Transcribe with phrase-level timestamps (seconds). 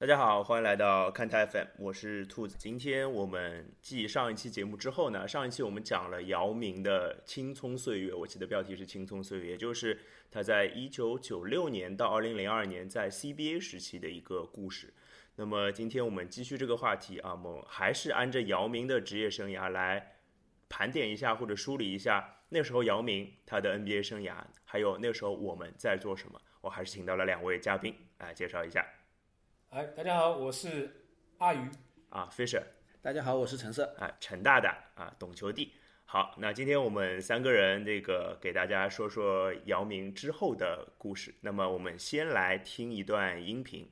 [0.00, 2.54] 大家好，欢迎来到看台 FM，我是兔子。
[2.56, 9.98] 今天我们继上一期节目之后呢，上一期我们讲了姚明的青葱岁月，我记得标题是青葱岁月，也就是
[10.30, 14.94] 他在一九九六年到二零零二年在 CBA 时期的一个故事。
[15.34, 20.12] 那么今天我们继续这个话题啊，我们还是按照姚明的职业生涯来
[20.68, 26.40] 盘点一下或者梳理一下那时候姚明他的 NBA 生涯，还有那时候我们在做什么。
[26.60, 28.86] 我还是请到了两位嘉宾来介绍一下。
[29.70, 30.90] 哎，大家好，我是
[31.36, 31.60] 阿鱼
[32.08, 32.62] 啊，Fisher。
[33.02, 35.74] 大家好，我是陈色啊，陈大大啊，懂球帝。
[36.06, 41.34] 好，那今天我们三个人这个给大家说说姚明之后的故事。
[41.42, 43.86] 那么我们先来听一段音频。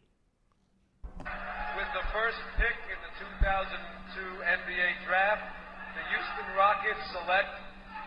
[1.18, 5.45] With the first pick in the 2002 NBA draft,
[5.93, 7.52] the Houston Rockets select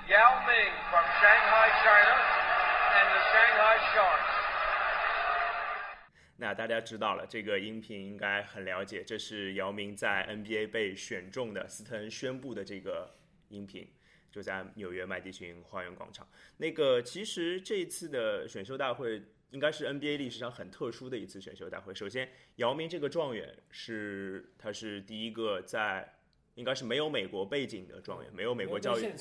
[0.09, 2.17] Yao Ming from Shanghai, China,
[2.97, 4.38] and the Shanghai Sharks.
[6.41, 13.14] 那大家知道了，这个音频应该很了解，这是姚明在 NBA 被选中的斯特恩宣布的这个
[13.50, 13.86] 音频，
[14.31, 16.25] 就在纽约麦迪逊花园广场。
[16.55, 21.94] 那个其实这一次的选秀大会应该是 NBA 历史上很特殊的一次选秀大会。
[21.94, 26.09] 首先，姚明这个状元是他是第一个在
[26.55, 29.11] 应该是没有美国背景的状元，没有美国教育。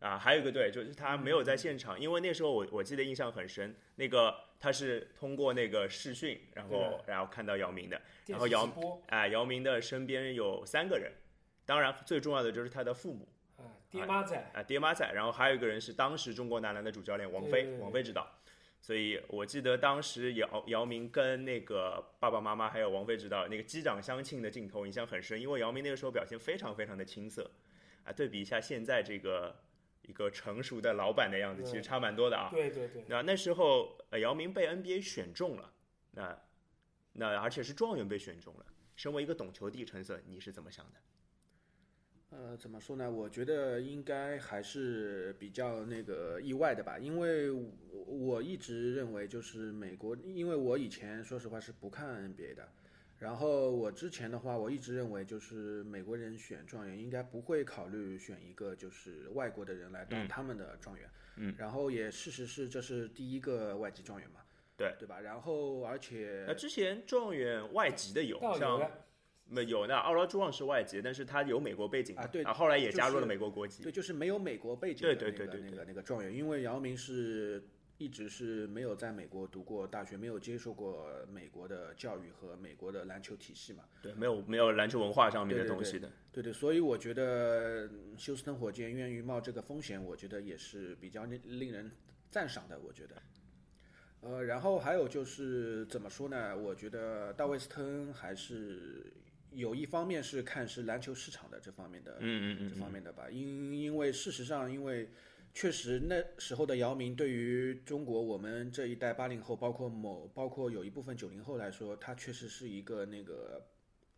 [0.00, 8.68] 啊，还有一个对，就是他没有在现场，因为那时候我我记得印象很深，那个他是通过那个视讯，然后然后看到姚明的，然后姚
[9.08, 11.10] 哎姚明的身边有三个人，
[11.66, 13.26] 当然最重要的就是他的父母
[13.56, 18.24] 啊爹妈在啊爹妈在，然后还有一个人是当时中国男篮的主教练王菲王菲指导，
[18.80, 27.50] 所以我记得当时姚姚明跟那个爸爸妈妈还有王菲指导那个击掌相庆的镜头印象很深，因为姚明那个时候表现非常非常的青涩。
[28.04, 29.56] 啊，对比一下现在这个。
[30.08, 32.48] 一个成熟的老板的样子，其实差蛮多的啊。
[32.50, 33.04] 对对对。
[33.06, 35.70] 那那时候，呃，姚明被 NBA 选中了，
[36.12, 36.36] 那
[37.12, 38.64] 那而且是状元被选中了。
[38.96, 40.98] 身为一个懂球帝，陈色，你是怎么想的？
[42.30, 43.10] 呃，怎么说呢？
[43.10, 47.50] 我觉得应该还是比较那个意外的吧，因为
[48.06, 52.66] 我一直认为，就是美国，因为我以前说实话是不看 NBA 的。
[53.18, 61.10] 然后我之前的话，我一直认为就是美国人选状元应该不会考虑选一个就是外国的人来当他们的状元。
[61.36, 61.52] 嗯。
[61.58, 64.40] 然后也事实是这是第一个外籍状元嘛。
[64.76, 64.94] 对。
[65.00, 65.18] 对吧？
[65.20, 66.44] 然后而且。
[66.46, 68.88] 那之前状元外籍的有像，
[69.46, 72.24] 没有那奥拉朱旺是外籍，但是他有美国背景啊。
[72.28, 72.44] 对。
[72.44, 73.82] 啊，后来也加入了美国国籍。
[73.82, 77.62] 对，就是没有美国背景的那个那个那个状元，因为姚明是。
[77.98, 83.82] 一直是没有在美国读过大学，没有接受过美国的教育和美国的篮球体系嘛？
[84.00, 86.08] 对，没有没有篮球文化上面的东西的。
[86.32, 91.90] 对对，所以我觉得休斯顿火箭愿意冒这个风险，我觉得也是比较令令人
[92.30, 92.78] 赞赏的。
[92.78, 93.16] 我觉得，
[94.20, 96.56] 呃，然后还有就是怎么说呢？
[96.56, 99.12] 我觉得大卫斯特还是
[99.50, 103.28] 有一方面是看是篮球市场的这方面的，嗯嗯嗯，这方面的吧。
[103.28, 105.08] 因因为事实上，因为。
[105.58, 113.60] 确实，那时候的姚明对于中国我们这一代八零后，包括某包括有一部分九零后来说，他确实是一个那个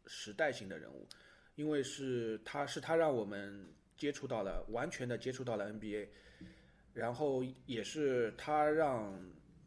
[0.05, 1.09] 时代性的人物，
[1.55, 6.09] 因为是他是他让我们接触到了完全的接触到了 NBA，
[6.93, 9.19] 然后也是他让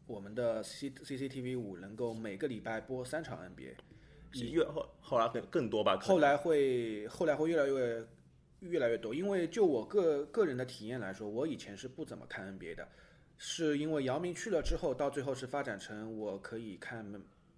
[0.06, 8.06] 我们的 C CCTV 五能够每个礼拜播三场 NBA，越后后来更更多吧，后来会后来会越来越。
[8.64, 12.88] 越来越多，因为就我个个人的体验来说，我以前是不怎么看 NBA 的，
[13.38, 17.06] 是因为姚明去了之后，到最后是发展成我可以看，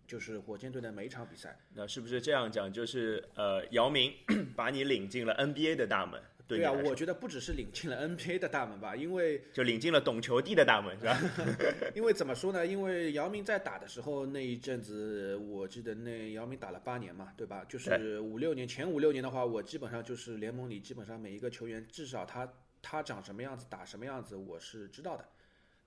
[0.08, 1.58] 就是火箭队的每一场比赛。
[1.74, 2.72] 那是不是这样讲？
[2.72, 4.14] 就是呃，姚明
[4.56, 6.22] 把你领进了 NBA 的大门。
[6.48, 11.20] 对啊，我觉得不只是领进了 NBA 的大门吧，因为就领进了懂球帝的大门，是吧？
[11.96, 12.66] 因为怎么说呢？
[12.66, 17.66] 因为姚明在打的时候那一阵子，我记得那姚明打了八年嘛，对吧？
[17.68, 22.48] 就是五六年前五六年的话，我基本上就是联盟里基本上每一个球员，至少他
[22.82, 25.26] 他长什么样子，打什么样子，我是知道的。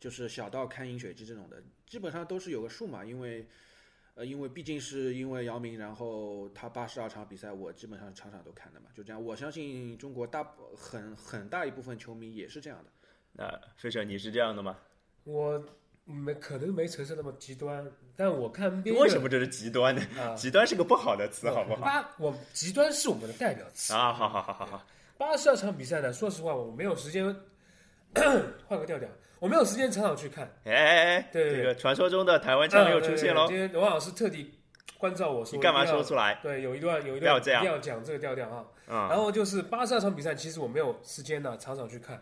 [0.01, 3.47] 就是小到看饮水机这种的，基本上都是有个数嘛，因为。
[4.19, 9.25] 呃，因为毕竟是因为姚明，然后他八十二场比赛，我基本上场场都看的嘛，就这样。
[9.25, 10.45] 我相信中国大
[10.77, 12.91] 很很大一部分球迷也是这样的。
[13.33, 14.77] 那飞车，你是这样的吗？
[15.23, 15.65] 我
[16.05, 20.03] 没可能没陈设那么极端，但我看为什么这是极端呢？
[20.37, 21.83] 极端是个不好的词，好不好？
[21.83, 24.13] 八，我极端是我们的代表词啊！
[24.13, 24.85] 好好好好好。
[25.17, 27.25] 八十二场比赛呢，说实话，我没有时间
[28.67, 29.09] 换个调调。
[29.41, 33.47] 我没有时间常常去看，哎对这个传说中的台湾腔又出现喽。
[33.47, 34.59] 今天罗老师特地
[34.99, 36.39] 关照我说，你干嘛说出来？
[36.43, 38.65] 对，有一段有一段一定要讲这个调调啊。
[39.09, 42.21] 然后就是八十二场比赛，其实我没有时间呢，常常去看。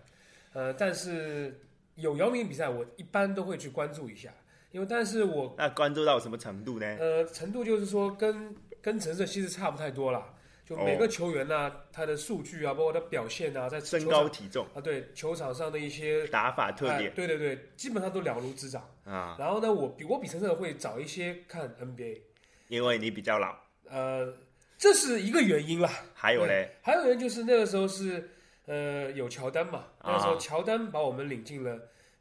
[0.52, 1.58] 呃，但是
[1.94, 4.30] 有姚明比赛，我一般都会去关注一下，
[4.72, 6.86] 因为但是我那关注到什么程度呢？
[6.98, 10.34] 呃程度就是说跟跟陈胜其实差不太多啦，
[10.66, 17.14] 就每个球员呐、他的数据啊，包括他表现啊，在身高体重、啊，对球场上的一些打法特哎点。
[17.14, 18.82] 对对对，基本上都了如指掌。
[19.04, 22.18] 啊，然后呢，我比我比陈胜会早一些看 NBA，
[22.66, 23.54] 因为你比较老。
[23.88, 24.34] 呃，
[24.76, 25.88] 这是一个原因啦。
[26.12, 28.28] 还有嘞，还有人就是那个时候是
[28.66, 30.38] 呃有乔丹嘛，那个时候啊。
[30.40, 31.78] 乔丹把我们领进了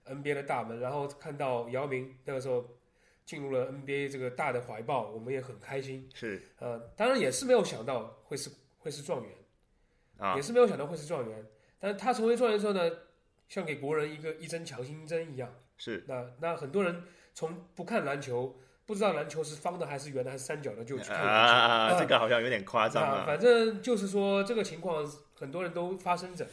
[0.08, 2.64] NBA 的大门，然后看到姚明那个时候
[3.26, 6.08] 进入了 NBA 这个大的怀抱，我们也很开心。
[6.14, 9.32] 是呃，当然也是没有想到会是会是状元，
[10.18, 11.46] 啊也，是没有想到会是状元。
[11.80, 12.90] 但是他成为状元之后呢，
[13.50, 15.54] 像给国人一个一针强心针一样。
[15.78, 18.56] 是那那很多人从不看篮球，
[18.86, 21.96] 不知道篮球是方的还是圆的还是三角的，就去看篮球。
[21.96, 23.18] 啊，这个好像有点夸张啊。
[23.20, 26.48] 那反正就是说这个情况，很多人都发生着。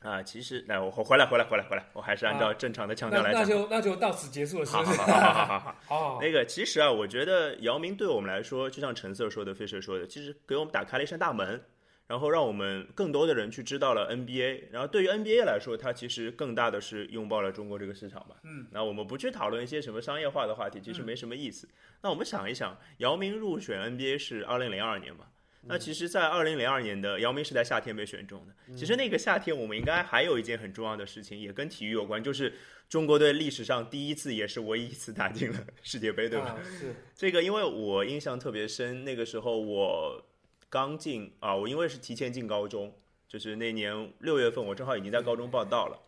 [0.00, 3.42] 啊，其实来，我我回来，回来，回来，回来，我还是按照正常的腔调来讲。
[3.42, 4.98] 那那就那就到此结束了，是不是？
[4.98, 5.76] 好好好好好好
[6.14, 6.18] 好。
[6.22, 11.62] 那个其实啊，我觉得姚明对我们来说，就像陈色说的、费舍说的，其实给我们打开了一扇大门，
[12.06, 14.68] 然后让我们更多的人去知道了 NBA。
[14.70, 18.36] 然后对于 NBA 来说，它其实更大的是拥抱了中国这个市场吧。
[18.44, 21.68] 嗯，那我们不去讨论一些什么商业化的话题，其实没什么意思。
[22.00, 25.26] 那我们想一想，姚明入选 NBA 是二零零二年嘛？
[25.62, 28.74] 那其实，在二零零二年的姚明是在夏天被选中的。
[28.74, 32.54] 其实那个夏天，我们应该还有一件很重要的事情，也跟体育有关，就是
[32.88, 36.46] 中国队历史上第一次，也是唯一一次打进了世界杯，对吧？
[36.46, 40.24] 啊，是这个因为我印象特别深，那个时候我
[40.70, 42.94] 刚进啊，我因为是提前进高中，
[43.28, 45.98] 就是那年六月份，我正好已经在高中报到了。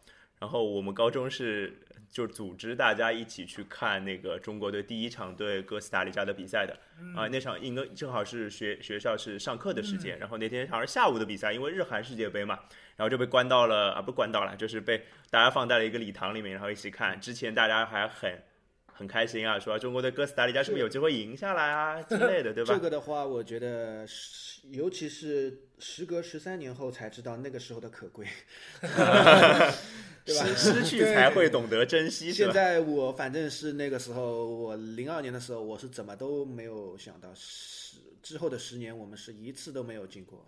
[0.41, 1.79] 然后我们高中是
[2.13, 6.79] 就组织大家一起去看那个中国队第一场对哥斯达黎加的比赛的
[7.17, 12.59] 啊，那场应该正好是学学校是上课的时间，然后那天好像是下午的比赛，因为日韩世界杯嘛，
[12.97, 17.19] 然后就被关到了啊，不关到了，就是被大家放在了一个礼堂里面，然后一起看。
[17.19, 18.43] 之前大家还很
[18.85, 22.75] 很开心啊，说中国队哥斯达黎加是不是有机会赢下来啊之类的，对吧？
[22.75, 28.25] 这个的话，我觉得是，尤其是时隔十三年后才知道那个时候的可贵，
[28.81, 28.89] 对
[30.39, 30.47] 吧？
[30.47, 40.47] 失失去才会懂得珍惜，现在我反正是那个时候，我零二年的时候，我是怎么都没有想到，十之后的十年我们是一次都没有进过。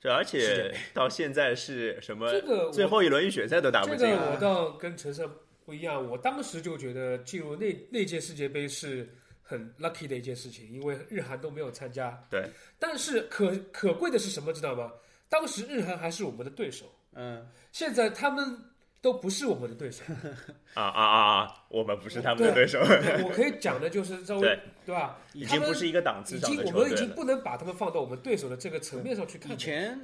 [0.00, 2.30] 这而且到现在是什么？
[2.30, 4.16] 这个最后一轮预选赛都打不这进这。
[4.16, 5.28] 个我倒跟陈胜
[5.64, 9.08] 不一样，我当时就觉得进入那那届世界杯是
[9.48, 12.22] 很 lucky 的一件事情，因为日韩都没有参加。
[12.28, 14.92] 对，但是可可贵的是什么，知道吗？
[15.28, 18.58] 当时日韩还是我们的对手，嗯，现在他们
[19.00, 20.02] 都不是我们的对手。
[20.74, 21.64] 啊啊啊啊！
[21.68, 25.18] 我们不是他们的对手，对我可以讲的就是稍微对对吧？
[25.32, 26.94] 已经不是一个档次上经我们已。
[26.94, 29.52] 经不能把他们放到我们对手的这个层面上去看。
[29.52, 30.00] 以前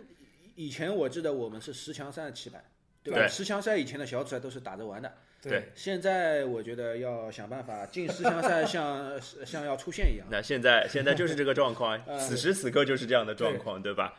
[0.54, 2.64] 以前我记得我们是十强赛的棋盘，
[3.02, 3.18] 对吧？
[3.20, 5.12] 对十强赛以前的小组赛都是打着玩的，
[5.50, 10.26] 对现在我觉得要想办法进四强赛像，像要出线一样。
[10.30, 14.14] 那现在现在就是这个状况， 呃此时此刻就是这样的状况，对吧？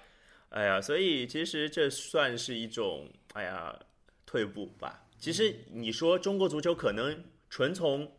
[0.49, 3.73] 哎呀，所以其实这算是一种哎呀
[4.25, 5.05] 退步吧。
[5.17, 8.11] 其实你说中国足球可能纯从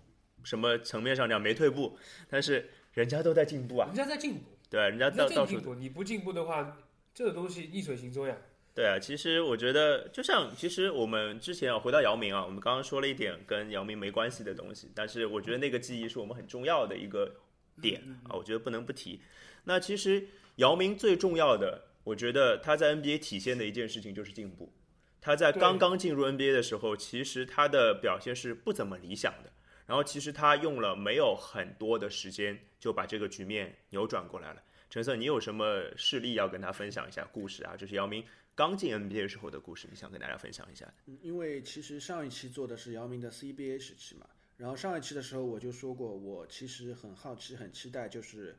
[0.42, 1.98] 什么层面上讲没退步，
[2.30, 4.40] 但是人家都在进步啊，人家在进步，
[4.70, 6.78] 对，人家到到处家在进步，你不进步的话，
[7.14, 8.34] 这个东西逆水行舟呀。
[8.74, 17.32] 对啊，其实我觉得，就像其实我们之前啊，回到姚明啊，我们刚刚说了一点跟姚明没关系的东西，但是我觉得那个记忆是我们很重要的一个
[17.80, 19.20] 点啊，我觉得不能不提。
[19.62, 20.26] 那其实
[20.56, 24.72] 姚明最重要的，我觉得他在 NBA 体现的一件事情就是进步。
[25.20, 29.50] 他在刚刚进入 NBA 的时候，其实他的表现是不怎么理想的。
[29.86, 34.62] 然后其实他用了没有很多的时间就把这个局面扭转过来了。
[34.90, 37.76] 陈色，你有什么事例要跟他分享一下故事啊？
[37.76, 38.24] 就是姚明
[38.54, 40.92] 刚进 NBA 时候的故事，你想跟大家分享一下？
[41.06, 48.56] 嗯因为其实上一期做的是姚明的 CBA 时期嘛，然后上一期的时候我就说过，我其实很好奇、很期待，就是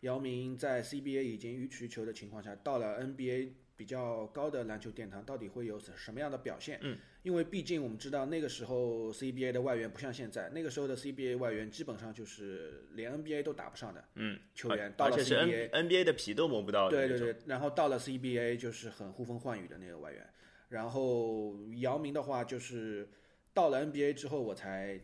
[0.00, 6.78] 姚明在 CBA 已经予取予求的情况下，到了 NBA 比较高的篮球殿堂，到底会有什么样的表现？
[6.82, 16.96] 嗯，因为毕竟我们知道那个时候 CBA 的外援不像现在，那个时候的 CBA 外援基本上就是连 NBA 都打不上的嗯，球员，到了 CBA NBA 的皮都磨不到的。
[16.96, 20.28] 对对对，然后到了 CBA 就是很呼风唤雨的那个外援，
[20.68, 23.08] 然后姚明的话就是
[23.54, 25.00] 到了 NBA 之后，我才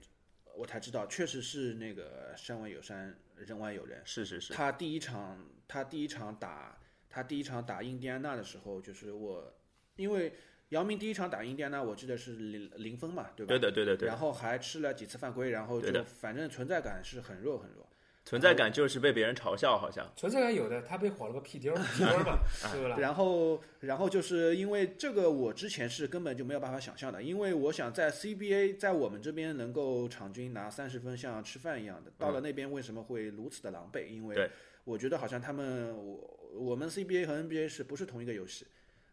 [0.57, 4.03] 我才知道，确实是那个山外有山，人外有人。
[4.05, 6.78] 是是是，他第一场他第一场打
[7.19, 9.53] 他第一场打印第安纳的时候，就是我
[9.97, 10.33] 因为
[10.69, 13.49] 姚明第一场打印第安纳，我记得是零零分嘛，对吧？
[13.49, 17.85] 对的对的对然后还吃了几次犯规，然后就反正存在感是很弱很弱。
[18.25, 22.39] 存在感就是被别人嘲笑，好像存在感有的，他被火了个屁颠儿屁颠儿嘛，
[22.71, 22.97] 对不啦？
[22.99, 34.07] 然后，然后就是因为这个，我之前是根本就没有办法想象的，因为我想在 CBA 在我们这边能够场均拿三十分，像吃饭一样的，到了那边为什么会如此的狼狈？
[34.07, 34.49] 因为
[34.85, 36.17] 我觉得好像他们我
[36.53, 38.67] 我们 CBA 和 NBA 是不是同一个游戏？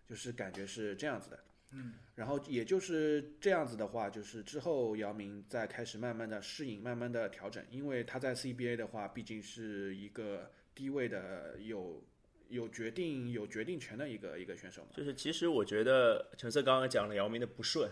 [0.08, 1.40] 就是感觉是这样子的。
[1.72, 12.04] 嗯，然后也就是这样子的话，就是之后姚明再开始慢慢的适应，慢慢的调整，因为他在 CBA 的话，毕竟是一个低位的有
[12.50, 14.90] 有决定有决定权的一个一个选手嘛。
[14.94, 17.90] 就是其实我觉得陈色刚刚讲了姚明的不顺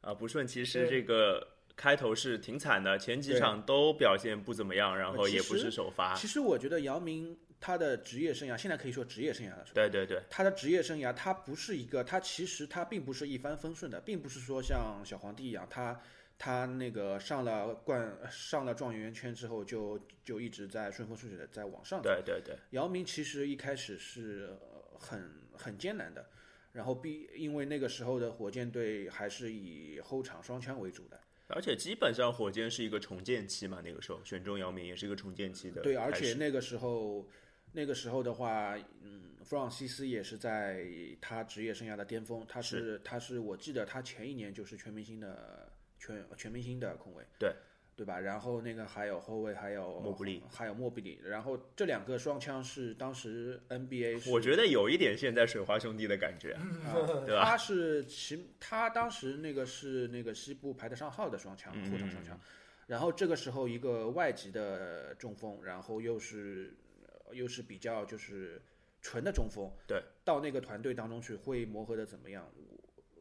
[0.00, 9.74] 啊，不顺其实这个开头是挺惨的，前几场都表现不怎么样，然后也不是首发，其实我觉得姚明他的职业生涯，现在可以说职业生涯了，是吧？
[9.74, 16.00] 对对对，他的职业生涯，他不是一个，他其实他并不是一帆风顺的，并不是说像小皇帝一样，他
[16.38, 22.00] 他那个上了冠上了状元圈之后就就一直在顺风顺水的在往上。
[22.00, 26.30] 对对对，姚明其实一开始是呃很很艰难的，
[26.72, 37.26] 然后毕因为那个时候的火箭队还是以后场双枪为主的，而且基本上火箭是一个重建期嘛，那个时候选中姚明也是一个重建期的，对，而且那个时候，
[37.72, 40.86] 那个时候的话，嗯，弗朗西斯也是在
[41.20, 47.52] 他职业生涯的巅峰，他是他是我记得他前一年就是全明星的全全明星的控卫，对
[47.96, 48.18] 对吧？
[48.20, 56.52] 然后那个还有后卫，还有莫布里，还有莫布里，然后这两个双枪是当时 NBA 我觉得有一点现在水花兄弟的感觉，
[56.86, 56.94] 啊
[57.26, 62.38] 对吧他是其他当时那个是那个西部排得上号的双枪，嗯后场双枪。
[62.86, 66.87] 然后这个时候一个外籍的中锋，然后又是呃
[67.32, 68.60] 又是比较就是
[69.00, 72.50] 纯的中锋，对，到那个团队当中去会磨合的怎么样？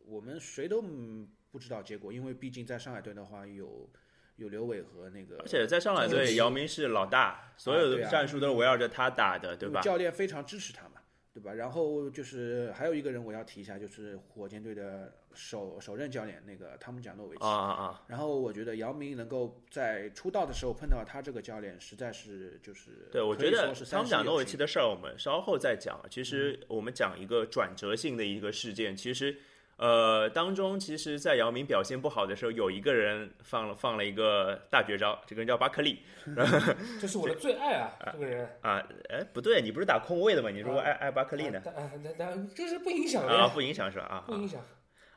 [0.05, 3.89] 我我们谁都嗯不知道结果，因为毕竟在上海队的话有
[4.37, 9.81] 有刘伟和那个，而且在上海队，姚明是老大，所有的战术都是围绕着他打的，对吧？
[9.81, 10.96] 教练非常支持他嘛，
[11.37, 11.53] 对吧？
[11.53, 17.43] 然后就是还有一个人我要提一下，就是火箭队的首首任教练那个汤姆贾诺维奇。
[17.43, 18.03] 啊啊啊！
[18.07, 26.03] 然后我觉得姚明能够在出道的时候碰到他这个教练，实在是就是对，我觉得汤姆贾诺维奇的的事儿，我们稍后再讲。
[26.09, 29.37] 其实我们讲一个转折性的一个事件，其实
[29.77, 35.99] 呃当中，其实，在姚明表现不好的时候，有一个人放了放了一个大绝招，这个人叫巴克利
[36.99, 38.49] 这是我的最爱啊， 这个人。
[38.61, 40.49] 啊，哎不对，你不是打控卫的吗？
[40.49, 41.61] 你如果啊爱爱巴克利呢？
[41.65, 44.05] 啊，啊那那这是不影响的啊，呀，不影响是吧？
[44.05, 44.59] 啊，不影响。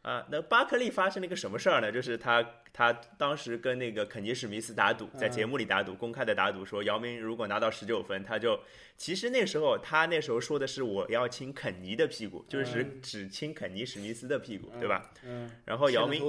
[0.02, 1.90] 啊，那巴克利发生了一个什么事儿呢？
[1.92, 8.58] 就是他他当时跟那个肯尼史密斯打赌，在节目里打赌，公开的打赌，说姚明如果拿到十九分，他就
[8.96, 15.10] 其实那时候他那时候说的是我要亲肯尼的屁股，就是只亲肯尼史密斯的屁股，对吧？
[15.24, 16.20] 嗯，然后姚明？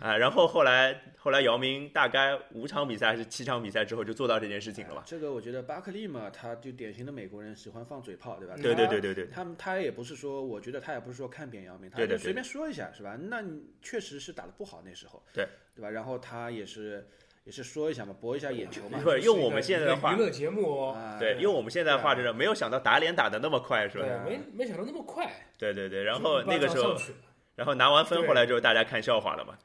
[0.00, 5.02] 啊，然后后来后来姚明大概五场比赛还是七场比赛之后就做到这件事情了吧？
[5.06, 8.54] 这个我觉得巴克利嘛，他就典型的美国人喜欢放嘴炮，对吧？
[8.56, 13.16] 对对对对对，他们他也不是说，我觉得他也不是说看扁姚明，他对对对就随便说一下是吧？
[13.16, 13.42] 那
[13.82, 15.90] 确实是打的不好那时候，对对吧？
[15.90, 17.06] 然后他也是
[17.44, 18.98] 也是说一下嘛，博一下眼球嘛。
[19.04, 24.12] 不是用我们现在的话娱乐节目哦，啊，对，用我们现在的话就是没有想到打脸打的那么快，是吧对？
[24.14, 25.30] 啊，没没想到那么快。
[25.58, 26.96] 对对对，然后那个时候
[27.54, 29.56] 然后拿完分回来之后，大家看笑话了嘛。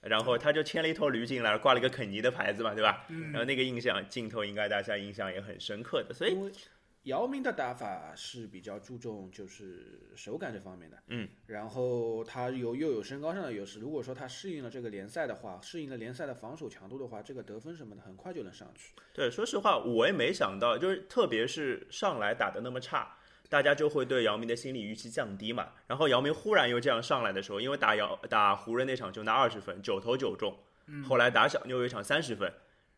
[0.00, 3.06] 然后他就牵了一头驴进来，挂了一个肯尼的牌子嘛，对吧？
[3.08, 6.36] 嗯然后那个印象镜头应该大家印象也很深刻的，所以
[7.04, 18.94] 姚明的打法是比较注重就是手感这方面的，嗯，然后他有又有身高上的优势，如果说他适应了这个联赛的话，适应了联赛的防守强度的话，这个得分什么的很快就能上去。
[19.12, 23.14] 对，说实话我也没想到，就是特别是上来打的那么差，
[23.50, 25.72] 大家就会对姚明的心理预期降低嘛。
[25.86, 30.56] 然后姚明忽然又这样上来的时候，因为打姚打湖人那场就拿二十分，九投九中，
[31.06, 32.50] 后来打小牛有一场三十分，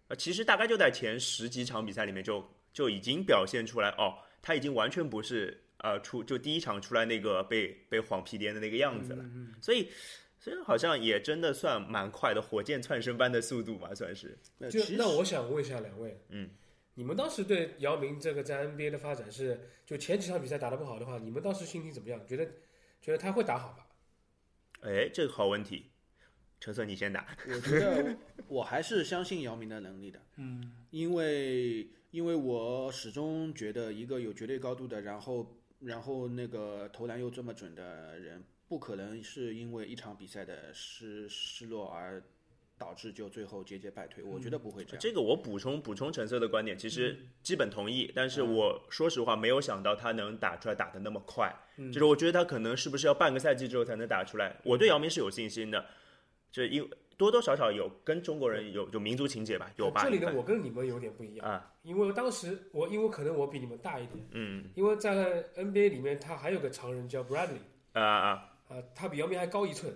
[0.06, 9.24] 呃，其实大概就在前十几场比赛里面就就已经表现出来，哦，他已经完全不是呃出就第一场出来那个被被晃屁颠的那个样子了，
[9.62, 9.88] 所以。
[10.38, 14.28] 所以好像也真的算蛮快的，火箭窜升般的速度吧，算是。
[14.28, 16.48] 就那其实那我想问一下两位，嗯，
[16.94, 22.24] 你们当时对姚明这个在 NBA 的发展是，就前几场比赛打得不好的话，你们当时心情怎么样？
[22.28, 22.46] 觉得
[23.00, 23.88] 觉得他会打好吧？
[24.82, 25.90] 哎，这个好问题，
[26.60, 27.36] 陈色你先打。
[27.48, 28.16] 我觉得
[28.46, 42.22] 我还是相信姚明的能力的，嗯，因为因为我始终觉得一个有绝对高度的，然后然后那个投篮又这么准的人，不可能是因为一场比赛的失失落而
[42.78, 45.00] 导致就最后节节败退，我觉得不会这样。
[45.00, 51.54] 这个我补充补充橙色的观点，其实基本同意，但是我说实话没有想到他能打出来打的那么快，
[51.92, 54.60] 就是我觉得他可能是不是要半个赛季之后才能打出来。
[54.62, 55.86] 我对姚明是有信心的，
[56.50, 60.02] 就因为多多少少有跟中国人有有民族情节吧，有吧？
[60.02, 64.70] 这里呢，我跟你们有点不一样，啊，因为当时我因为可能我比你们大一点，嗯。
[64.74, 67.58] 因为在 NBA 里面他还有个常人叫 Bradley，
[67.92, 68.28] 啊啊，
[68.68, 69.94] 啊，他比姚明还高一寸，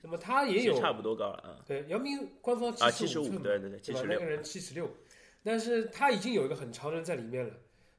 [0.00, 3.92] 那么他也有差不多高了啊对姚明官方啊，七七十五，寸，对对对，七？
[3.92, 4.18] 十六。
[4.18, 4.90] 那个，人七十六，
[5.42, 7.52] 但是他已经有一个很长人在里面了，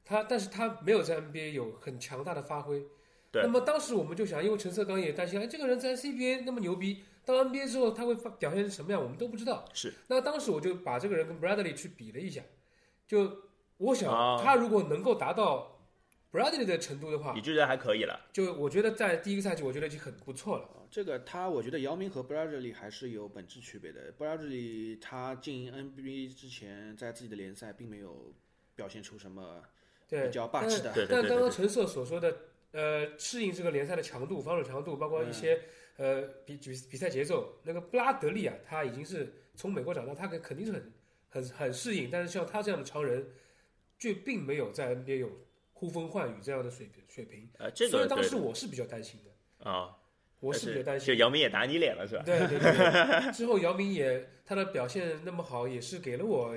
[0.04, 2.84] 他但是他没有在 NBA 有很强大的发挥。
[3.30, 3.42] 对。
[3.42, 9.64] 那么当时我们就想，因为陈策刚也担心，哎，这个人在 CBA 那么牛逼，到 NBA 之后他会发表现成什么样，我们都不知道。
[9.72, 9.92] 是。
[10.08, 12.42] 那当时我就把这个人跟 Bradley 去比了一下，
[13.06, 13.44] 就
[13.78, 15.80] 我想哦他如果能够达到
[16.32, 18.28] Bradley 的程度的话你，觉得还可以了？
[18.32, 20.64] 就我觉得在第一个赛季我觉得已经很不错了。
[20.64, 24.12] 啊这个他，我觉得姚明和 Bradley 还是有本质区别的。
[24.12, 28.32] Bradley 他进 NBA 之前，在自己的联赛并没有
[28.76, 29.60] 表现出什么
[30.08, 30.92] 对，比较霸气的。
[31.10, 32.36] 但刚刚陈瑟所说的，
[32.70, 35.62] 呃，适应这个联赛的强度、防守强度，包括一些、
[35.96, 40.92] 呃比比比赛节奏，那个布拉德利啊，他已经是从美国长大，他肯肯定是很
[41.28, 42.08] 很很适应。
[42.10, 43.26] 但是像他这样的常人，
[43.98, 45.30] 却并没有在 NBA 有
[45.72, 47.48] 呼风唤雨这样的水平水平。
[47.58, 49.96] 呃，这所以当时我是比较担心的，啊，
[50.40, 51.14] 我是比较担心就。
[51.20, 52.22] 姚明也打你脸了是吧？
[52.24, 56.54] 对对对对， 之后姚明也他的表现那么好，也是给了我，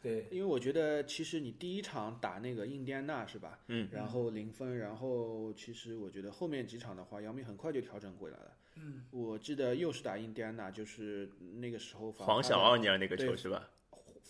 [0.00, 3.58] 对因为我觉得其实你第一场打那个印第安纳是吧？
[3.66, 3.88] 嗯。
[3.92, 8.56] 然后零分，然后其实我觉得后面几场的话，姚明很快就调整过来了。
[8.76, 9.04] 嗯。
[9.10, 13.68] 我记得又是打印第安纳，就是那个时候防他的黄小奥尼尔那个球是吧？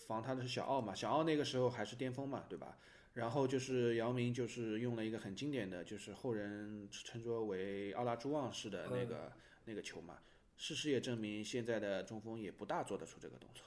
[0.06, 2.78] 防他的是小奥嘛，小奥那个时候还是巅峰嘛，对吧？
[3.12, 9.30] 然后就是姚明，就是用了一个很经典的，就是后人称作为奥拉朱旺式的那个、
[9.66, 10.16] 那个球嘛。
[10.56, 13.64] 事实也证明，现在的中锋也不大做得出这个动作。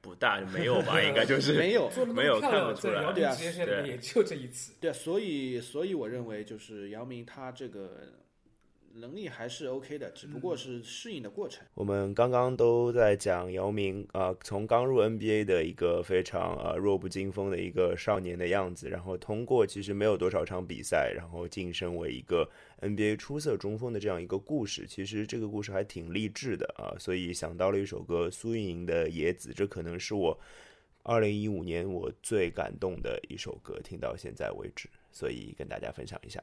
[0.00, 1.00] 不大没有吧？
[1.02, 4.72] 应该就是没有，没有看不出来对啊明职业生涯里面对也就这一次。
[4.80, 8.02] 对啊，所以所以我认为就是姚明他这个
[9.00, 11.66] 能力还是 OK 的，只不过是适应的过程。
[11.74, 22.48] 我们刚刚都在讲姚明啊、从刚入 NBA 的一个非常呃弱不禁风的一个少年的样子，然后通过其实没有多少场比赛，然后晋升为一个
[22.80, 24.86] NBA 出色中锋的这样一个故事。
[24.86, 30.38] 其实这个故事还挺励志的啊，所以想到了一首歌苏运莹的《野子》，这可能是我
[31.04, 36.42] 二零一五年我最感动的一首歌，听到现在为止，所以跟大家分享一下。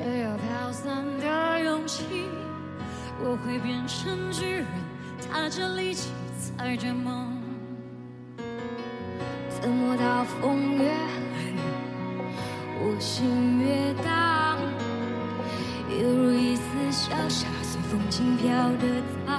[0.00, 2.24] 却又飘散的勇气。
[3.22, 4.66] 我会变成巨人，
[5.30, 7.36] 踏着力气，踩着梦。
[9.60, 11.54] 怎么大风越狠？
[12.80, 14.56] 我心越荡，
[15.90, 19.38] 犹如一丝小沙，随风轻飘的在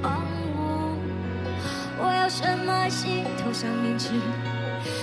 [0.00, 0.22] 狂
[0.54, 0.96] 舞。
[1.98, 4.10] 我要深埋心头上铭记，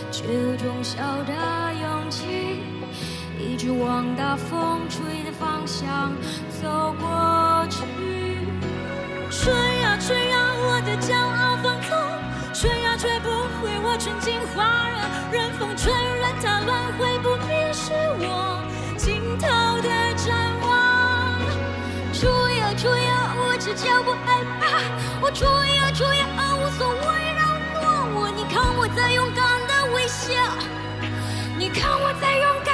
[0.09, 1.33] 却有种小的
[1.81, 2.52] 勇气，
[3.53, 6.11] 一直往大风吹的方向
[6.59, 7.85] 走过去。
[9.29, 11.95] 吹呀吹呀，我的骄傲放纵，
[12.51, 13.29] 吹呀吹不
[13.61, 17.93] 回我纯净花热，任风吹，任它乱回，不必是
[18.25, 18.57] 我
[18.97, 19.45] 尽头
[19.83, 20.33] 的展
[20.65, 21.37] 望。
[22.11, 22.25] 吹
[22.57, 24.81] 呀吹呀，我只叫不害怕，
[25.21, 26.25] 我吹呀吹呀，
[26.57, 27.05] 无所谓
[27.37, 27.41] 扰
[27.75, 27.85] 乱
[28.15, 28.31] 我。
[28.35, 30.33] 你看我在勇敢的微笑，
[31.55, 32.72] 你看我在勇敢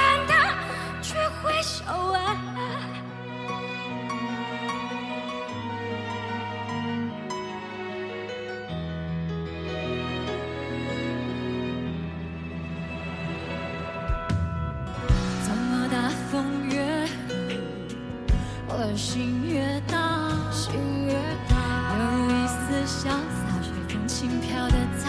[18.96, 20.72] 心越大，心
[21.06, 21.14] 越
[21.48, 21.56] 大，
[21.96, 22.54] 犹如一丝
[22.86, 25.08] 潇洒，随风轻飘的在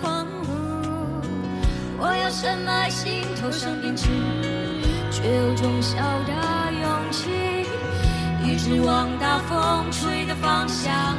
[0.00, 1.22] 狂舞。
[1.98, 4.53] 我要深埋心头上编织，却
[5.24, 7.30] 却有种小的勇气，
[8.44, 11.16] 一直往大风吹的方向。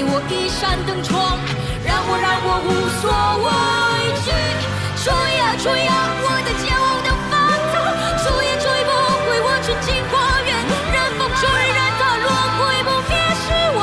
[0.00, 1.36] 给我一扇灯窗，
[1.84, 2.72] 让我让我无
[3.04, 3.12] 所
[3.44, 3.48] 畏
[4.24, 4.32] 惧。
[4.96, 5.92] 吹呀吹呀，
[6.24, 7.36] 我的骄傲的发
[7.68, 7.84] 烫，
[8.16, 8.90] 吹也吹不
[9.28, 10.56] 回我纯净花园。
[10.88, 13.78] 任风吹，任它落，会不灭是我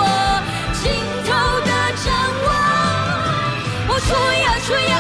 [0.82, 0.90] 尽
[1.22, 1.30] 头
[1.62, 1.70] 的
[2.02, 2.10] 展
[2.42, 2.50] 望。
[3.86, 4.10] 我吹
[4.42, 4.98] 呀吹呀，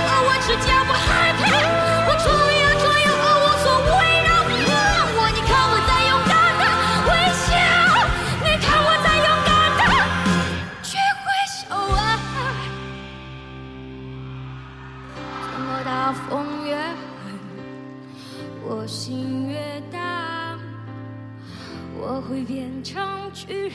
[23.48, 23.72] 成巨人，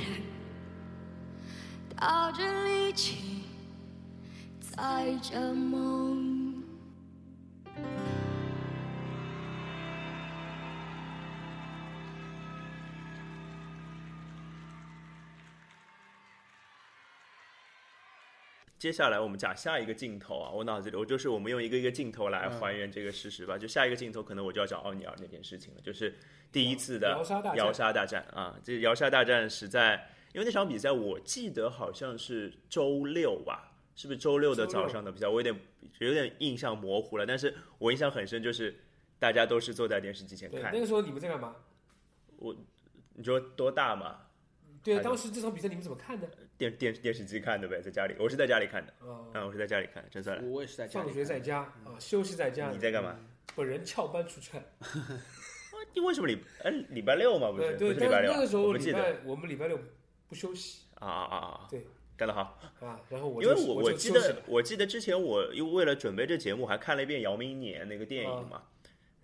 [1.97, 3.45] 带着力气
[4.61, 6.12] 踩着梦。
[18.83, 23.57] 接下来我们讲下一个镜头啊，我脑子里我就是我们用一个一个镜头来还原这个事实吧。
[23.57, 26.12] 就下一个镜头，可能我就要讲奥尼尔那件事情了，就是
[26.51, 28.59] 第一次的摇沙大战摇沙大战啊。
[28.61, 35.29] 这摇沙大战实在，因为那场比赛我记得好像是周六吧，是不是周六的早上的比赛？
[35.29, 35.57] 我有点
[36.01, 38.77] 有点印象模糊了，但是我印象很深，就是
[39.16, 40.81] 大家都是坐在电视机前，看那。
[40.81, 41.55] 个时候你们在干嘛？
[42.38, 42.53] 我
[43.14, 44.23] 你说多大嘛？
[44.83, 46.29] 对，当时这场比赛你们怎么看的？
[46.59, 50.42] 电电电视机看的呗，在家里，我是在家里看的，啊，啊，我是在家里看的，真算了。
[50.49, 52.71] 我也是在家里放学在家啊，休息在家。
[52.71, 53.16] 你在干嘛？
[53.55, 54.61] 本人翘班出差。
[55.95, 57.51] 你为什么礼哎礼拜六嘛？
[57.51, 59.79] 不是对对，不是礼拜六啊，但是那个时候我不记得礼拜我们礼拜六
[60.29, 61.66] 不休息啊啊啊啊！
[61.71, 61.85] 对，
[62.16, 62.59] 干得好。
[62.81, 68.62] 啊，然后我因为我我记得我记得之前我又为为了准备这节目，还看了一遍《姚明年》那个电影嘛。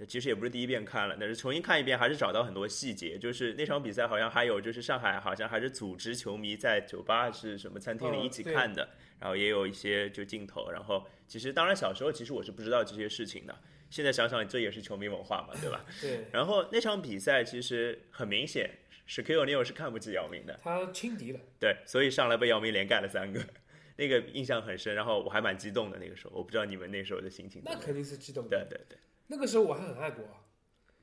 [0.06, 3.18] 其实也不是第一遍看了，但是重新看一遍还是找到很多细节。
[3.18, 10.70] 就是那场比赛好像还有就是上海好像还是组织球迷在酒吧是什么餐厅里哦一起看的，然后也有一些就镜头。
[10.70, 13.58] 然后其实当然小时候其实我是不知道这些事情的，
[13.90, 15.84] 现在想想这也是球迷文化嘛，对吧？
[16.00, 18.70] 对然后那场比赛其实很明显
[19.06, 21.40] 是 Q O'Neal 是看不起姚明的，他轻敌了。
[21.58, 23.42] 对，所以上来被姚明连盖了三个，
[23.96, 24.94] 那个印象很深。
[24.94, 27.62] 然后我还蛮激动的那个时候，我不知道你们那时候的心情。
[27.64, 28.50] 那肯定是激动的。
[28.50, 30.24] 对对对，那个时候我还很爱国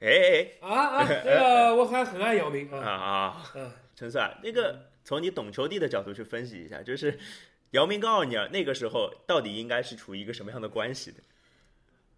[0.01, 3.51] 哎哎啊啊，那个我还很爱姚明哎啊啊，啊！
[3.55, 7.17] 嗯，陈帅，那个从你懂球帝的角度去分析一下，就是
[7.71, 11.19] 姚明跟奥尼尔那个时候到底应该是处于一个什么样的关系的？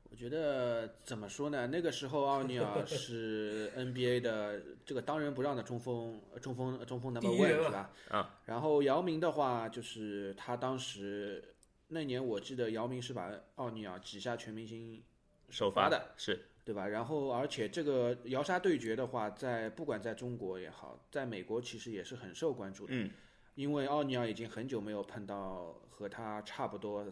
[0.10, 1.68] 我觉得怎么说呢？
[1.68, 7.90] 那个时候奥尼尔是 NBA 的这个当仁不让的中锋，中锋中锋 number one 啊是吧？
[8.10, 8.40] 啊。
[8.46, 11.54] 然后姚明的话，就是他当时
[11.90, 15.04] 那年我记得姚明是把奥尼尔挤下全明星
[15.50, 16.86] 首发的，是对吧？
[16.88, 22.94] 然后而且这个摇杀对决的话，在不管在中国也好，在美国其实也是很受关注的。
[22.94, 23.10] 嗯，
[23.56, 27.06] 因为奥尼尔已经很久没有碰到和他差不多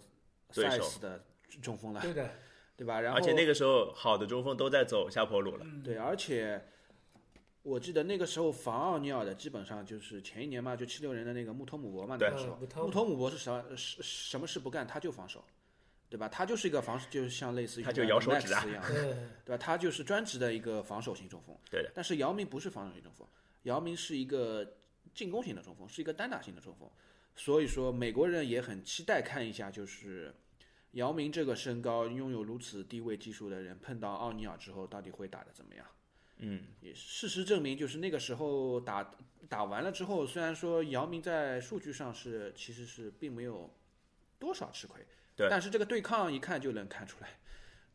[0.52, 1.24] size 的
[1.62, 2.30] 中锋了，对的，
[2.76, 3.00] 对吧？
[3.00, 5.66] 然后而且那个时候好的中锋都在走下坡路了。
[5.84, 6.62] 对，而且
[7.64, 15.42] 我记得那个时候防奥尼尔的基本上就是前一年嘛，就七六人的那个穆托姆博嘛，那个时候嗯穆托姆穆托姆博是什什什么事不干他就防守，
[16.10, 16.30] 对吧？
[16.30, 19.58] 他就是一个防，就是像类似于他就像摇手指啊一样，嗯，对吧？
[19.58, 21.56] 他就是专职的一个防守型中锋。
[21.70, 21.92] 对的。
[21.94, 23.28] 但是姚明不是防守型中锋，
[23.64, 24.78] 姚明是一个
[25.14, 26.90] 进攻型的中锋，是一个单打型的中锋。
[27.36, 30.34] 所以说，美国人也很期待看一下，就是
[30.92, 35.86] 姚明这个身高、拥有如此低位技术的人，碰到奥尼尔之后，到底会打得怎么样？
[36.38, 39.12] 嗯，也事实证明，就是那个时候打
[39.50, 43.74] 打完了之后，虽然说姚明在数据上是其实是并没有
[44.38, 45.06] 多少吃亏，
[45.36, 47.30] 对但是这个对抗一看就能看出来，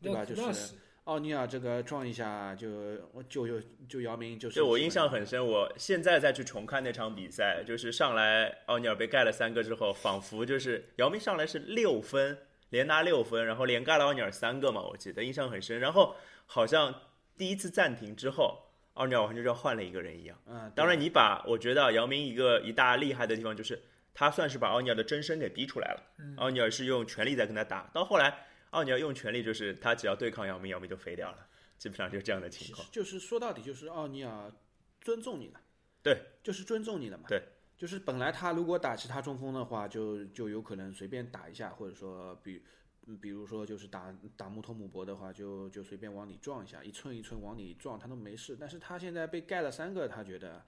[0.01, 0.23] 对吧？
[0.23, 0.75] 就是
[1.05, 2.95] 奥尼尔这个撞一下就
[3.27, 12.37] 就就就姚明就是，就我印象很深，我现在再去重看那场比赛，就是上来奥尼尔被盖了三个之后，仿佛就是姚明上来是六分，
[12.69, 15.79] 连拿六分，然后连盖了奥尼尔三个嘛，我记得印象很深。
[15.79, 16.93] 然后好像
[17.35, 18.59] 第一次暂停之后，
[18.93, 20.37] 奥尼尔好像就要换了一个人一样。
[20.45, 23.81] 嗯，当然，你把我觉得姚明一个一大厉害的地方就是
[24.13, 26.03] 他算是把奥尼尔的真身给逼出来了。
[26.37, 31.47] 奥尼尔是用全力在跟他打，到后来奥尼尔用全力就是他只要对抗姚明，姚明就飞掉了，
[31.77, 32.87] 基本上就是这样的情况。
[32.91, 34.51] 就是说到底就是奥尼尔
[34.99, 35.61] 尊重你了，
[36.03, 37.41] 对，就是尊重你了嘛，对，
[37.77, 42.63] 就是本来他如果打其他中锋的话，就就有可能随便打一下，或者说比。
[43.07, 48.55] 嗯比如说，就是打打穆托姆博的话，就就随便往里撞一下，一寸一寸往里撞，他都没事。
[48.57, 50.63] 但是他现在被盖了三个，他觉得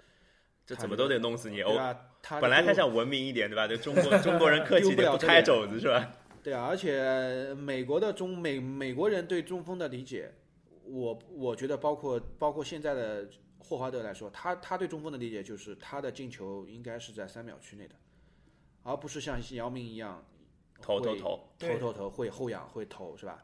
[0.66, 1.62] 这怎么都得弄死你。
[1.62, 2.00] 欧对吧？
[2.22, 3.68] 他本来他想文明一点，对吧？
[3.68, 6.12] 就中国 中国人客气一点，不开肘子是吧？
[6.42, 10.32] 对啊，而且美国的中美美国人对中锋的理解，
[10.86, 13.28] 我我觉得包括包括现在的
[13.60, 17.96] 霍华德来说，他他对中锋的理解就是他的进球应该是在三秒区内的，
[18.84, 20.26] 而不是像姚明一样
[20.80, 23.42] 会投投投，对投投投会后仰会投是吧？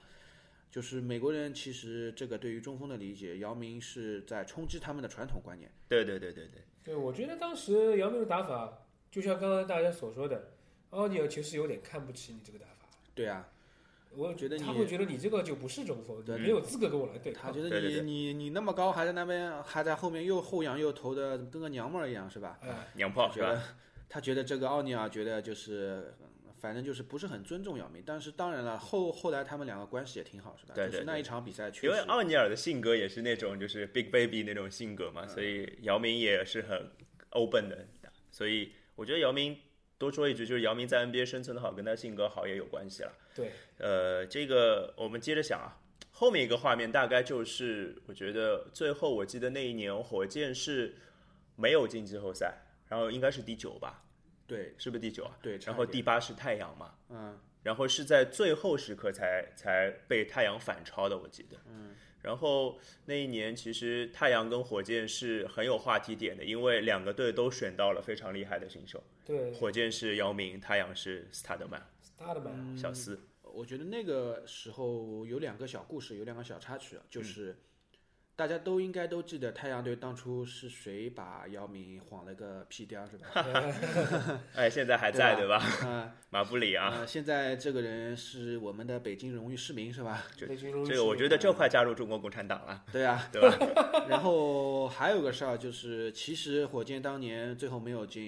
[0.72, 5.72] 就是美国人其实这个对于中锋的理解，姚明是在冲击他们的传统观念。
[5.88, 10.52] 对对对对对，对，我觉得当时姚明的打法，就像刚刚大家所说的，
[10.92, 12.88] 奥尼尔其实有点看不起你这个打法。
[13.16, 13.50] 对啊，
[14.16, 17.44] 我觉得你他会觉得你这个就不是中锋，对你没有资格跟我来对抗。
[17.44, 22.60] 他觉得对对对你你你那么高，还在那边还在后面又后仰又投的跟个娘们儿一样是吧？
[22.62, 23.48] 哎，娘炮是吧？
[23.48, 23.62] 觉得
[24.08, 26.29] 他觉得这个奥尼尔觉得就是，嗯
[26.60, 28.04] 反正就是不是很尊重姚明。
[28.06, 30.74] 但是当然了，后后来他们两个关系也挺好，是吧？
[30.76, 36.92] 对对对就是那一场比赛确因为，奥尼尔的性格也是那种就是 big baby 那种性格嘛，所以姚明也是很
[37.32, 37.88] open 的，
[38.32, 39.58] 所以我觉得姚明
[39.98, 43.12] 多说一句，就是姚明在 NBA 生存的好，跟他性格好也有关系了。
[43.36, 45.80] 对，呃，这个我们接着想啊，
[46.12, 50.96] 后面一个画面大概就是，我觉得最后我记得那一年火箭是
[51.56, 54.04] 没有进季后赛，然后应该是第九吧，
[54.50, 55.38] 对是不是第九啊？
[55.42, 61.56] 对，然后第八是太阳嘛，嗯，然后是在最后时刻才才被太阳反超的，我记得。
[61.68, 61.96] 嗯。
[62.22, 71.82] 然后那一年其实太阳跟火箭是很有话题点的，因为两个队都选到了非常厉害的新手，对火箭是姚明，太阳是斯塔德曼、
[72.18, 73.22] ，Starman，小斯。
[73.42, 77.56] 我觉得那个时候有两个小故事，有两个小插曲啊，嗯就是。
[78.40, 84.40] 大家都应该都记得太阳队当初是谁把姚明晃了个屁颠儿是吧？
[84.56, 85.58] 哎，现在还在对吧？
[85.86, 90.24] 啊马布里啊，呃，现在这个人是我们的北京荣誉市民是吧？
[90.38, 93.58] 就北京荣誉这个我觉得这快加入中国共产党了，对啊，对吧？
[94.08, 98.24] 然后还有个事儿就是，其实火箭当年最后没有进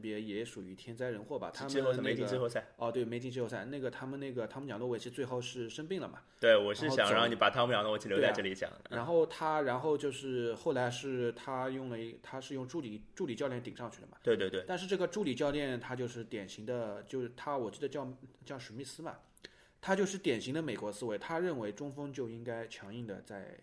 [0.00, 1.50] NBA 也属于天灾人祸吧？
[1.52, 2.64] 他们那个进季后赛。
[2.76, 3.66] 哦，对，没进季后赛。
[3.66, 6.20] 那个他们那个汤姆贾诺维奇最后是生病了嘛？
[6.38, 8.70] 对，我是想让你把汤姆贾诺维奇留在这里讲。
[8.90, 14.18] 然后他，然后就是后来是他用了一，他是用助理助理教练顶上去的嘛。
[14.22, 18.06] 对对对，但是这个助理教练他就是典型的，就是他我记得叫
[18.44, 19.16] 叫史密斯嘛，
[19.80, 23.58] 他就是典型的美国思维，他认为中锋就应该强硬的在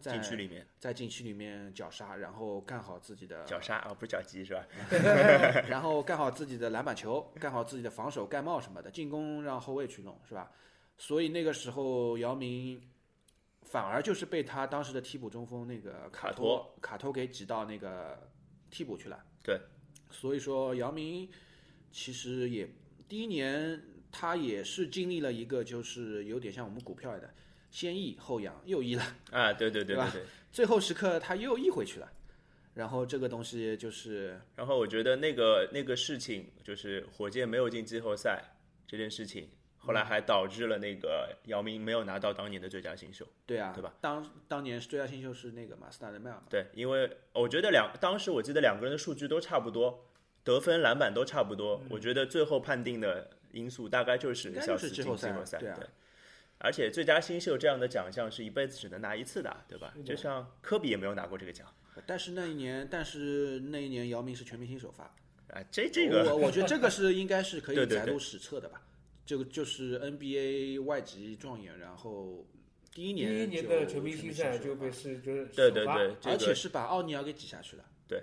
[0.00, 4.66] 在禁区里面在禁区里面绞杀，然后干好自己的绞杀啊，不是绞击是吧？
[5.70, 10.50] 然后干好自己的篮板球，干好自己的防守盖帽什么的，进攻让后卫去弄，是吧？
[10.98, 12.80] 所以那个时候姚明
[13.72, 18.30] 反而就是被他当时的替补中锋那个卡卡托卡托给挤到那个
[18.70, 19.18] 替补去了。
[19.42, 19.58] 对，
[20.10, 21.26] 所以说姚明
[21.90, 22.68] 其实也
[23.08, 27.32] 第一年他也是经历了一个就是有点像我们股票的
[27.70, 30.26] 先抑后扬又抑了，啊，对对对 对吧对对。
[30.52, 32.12] 最后时刻他又抑回去了。
[32.74, 38.42] 然后这个东西就是然后我觉得那个那个事情，就是火箭没有进季后赛
[38.86, 39.48] 这件事情，
[39.84, 43.26] 后来还导致了那个姚明没有拿到当年的最佳新秀。
[43.44, 43.92] 对啊，对吧？
[44.00, 50.06] 当当年最佳新秀是那个马斯达德曼嘛，对，因为我觉得两当时我记得两个人的数据都差不多，
[50.44, 51.82] 得分、篮板都差不多。
[51.90, 55.58] 我觉得最后判定的因素大概就是小斯进季后赛。
[55.58, 55.78] 对啊
[56.64, 59.92] 而且最佳新秀这样的奖项是一辈子只能拿一次的，对吧？
[60.06, 61.66] 就像科比也没有拿过这个奖
[62.06, 65.02] 但是那一年，但是那一年姚明是全明星首发，
[65.48, 65.60] 啊。
[65.72, 68.80] 这这个我我觉得这个是应该是可以 载入史册的吧？
[69.24, 72.46] 这个就是 NBA 外籍状元，然后
[72.92, 77.84] 第一年第年一年就的全明星赛就被发是就是对首发对对，这而且是把奥尼尔给挤下去了。
[78.06, 78.22] 对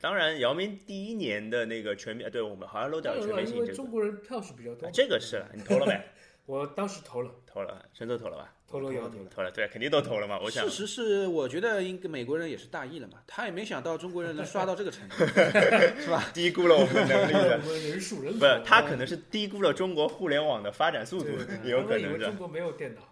[0.00, 3.90] 当然姚明第一年的那个全明，对我们好像漏掉了，全明星这个因为中。
[3.90, 6.00] 国人票数比较多啊，这个是了，你投了没？
[6.46, 8.53] 我当时投了，投了，全都投了吧？
[8.70, 9.30] 投了要投了。
[9.34, 10.38] 投了，对，肯定都投了嘛。
[10.42, 15.16] 我想事实是，我觉得应该美国人也是大意了嘛， 他也没想到中国人能刷到这个程度，
[16.00, 16.24] 是吧？
[16.34, 17.60] 低估了我们的能力的。
[17.64, 21.28] 我们人数人口不是，他可能是低估了中国互联网的发展速度，
[21.62, 22.36] 也有可能的中。
[22.36, 23.02] 国没有电脑，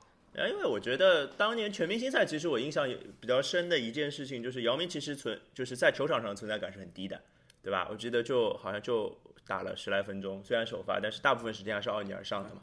[0.41, 7.21] 啊，因为我觉得当年全明星赛，其实我印象也比较深的一件事情，就是姚明其实存就是在球场上存在感是很低的，
[7.63, 7.87] 对吧？
[7.91, 12.63] 我记得就好像就打了十来分钟，虽然首发，但是大部分时间还是奥尼尔上的嘛。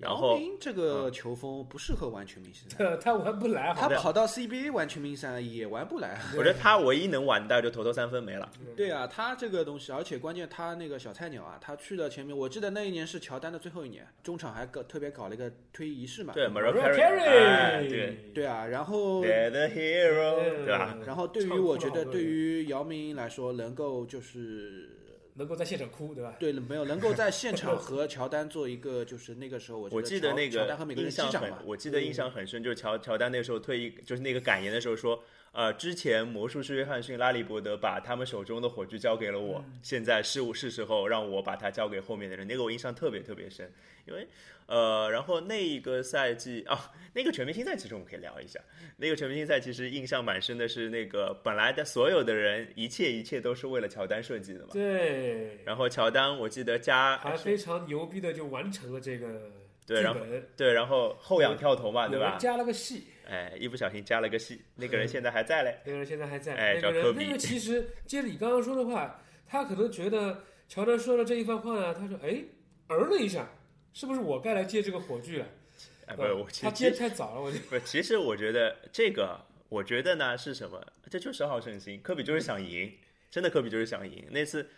[0.00, 6.18] 然姚后明这个球风不适合玩全明星赛， 他玩不来，他跑到 CBA 玩全明星赛也玩不来。
[6.32, 8.50] 我觉得他唯一能玩的就投投三分没了。
[8.74, 16.32] 对啊，他这个东西，而且关键他那个小菜鸟啊，他去了前面，我记得那一年是乔丹的最后一年，中场还搞特别搞了一个推仪式嘛。
[16.32, 19.50] 对 m a r Mariah i Carey 哎，对对啊，然后对
[20.66, 20.96] 吧？
[21.04, 24.88] 然后对于我觉得对于姚明来说，能够就是
[25.40, 26.36] 能够在现场哭，对吧？
[26.38, 35.18] 对没有能够在现场和乔丹做一个就是那个时候，我记得那个乔丹和每个印象人击掌嘛，，很我记得印象很深，就是乔乔丹那时候退役，就是那个感言的时候说，
[35.52, 43.72] 呃，之前魔术师约翰逊、拉里伯德把他们手中的火炬交给了我，现在是我是时候让我把它交给后面的人，那个我印象特别特别深，
[44.06, 44.28] 因为
[44.66, 48.60] 呃，然后那一个赛季啊，那个全明星赛其实我们可以聊一下，
[48.98, 55.00] 那个全明星赛其实印象蛮深的是那个本来的所有的人，一切一切都是为了乔丹设计的嘛，对。
[55.00, 59.50] 对，然后乔丹我记得加还非常牛逼的就完成了这个
[59.84, 60.20] 对然后，
[60.56, 62.36] 对，然后后仰跳投嘛，对吧？
[62.38, 65.78] 加了个戏，哎，一不小心加了个戏，那个人现在还在嘞。
[65.84, 66.54] 那个人现在还在。
[66.56, 72.42] 哎那叫科比个人那个其实接着你刚刚说的话，他可能觉得乔丹说了这一番话呢，他说哎，
[72.88, 73.48] 儿了一下，
[73.92, 75.46] 是不是我该来接这个火炬了？
[76.06, 77.64] 哎，不，是我其他接太早了，我觉得。
[77.70, 80.84] 不，其实我觉得这个，我觉得呢是什么？
[81.08, 82.92] 这就是好胜心，科比就是想赢，
[83.30, 84.26] 真的科比就是想赢。
[84.30, 84.68] 那次，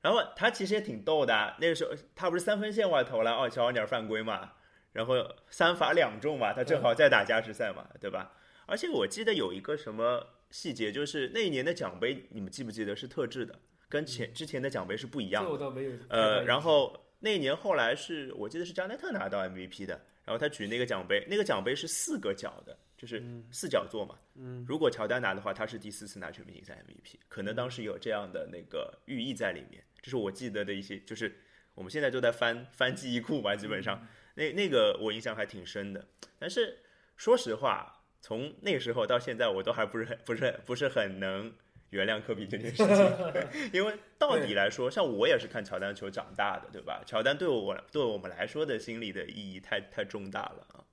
[0.00, 4.52] 然后他其实也挺逗的啊，那个时候他不是三分线外投了，哦，小王点犯规嘛，
[4.92, 5.14] 然后
[5.50, 8.32] 三罚两中嘛，他正好在打加时赛嘛，对吧？
[8.66, 15.52] 而且我记得有一个什么细节，就是那一年的奖杯，你们记不记得是特制的，跟前之前的奖杯是不一样的这。
[15.52, 24.16] 我倒没有呃，然后那一年后来是我记得是加内特拿到 MVP 的，然后他举那个奖杯，那个奖杯是四个角的，就是四角座嘛。
[24.36, 29.82] 嗯，如果乔丹拿的话，他是第四次拿全明星赛 MVP，可能当时有这样的那个寓意在里面。
[30.00, 31.36] 这是我记得的一些，就是
[31.74, 36.06] 我们现在都在翻翻记忆库嘛，基本上那那个我印象还挺深的。
[36.38, 36.78] 但是
[37.16, 41.52] 说实话，从那个时候到现在，我都还不是很不是不是很能
[41.90, 47.02] 原谅科比这件事情， 因为到底来说，像我也是看乔丹球长大的，对吧？
[47.04, 50.84] 乔丹对我对我们来说的心理的意义太太重大了啊。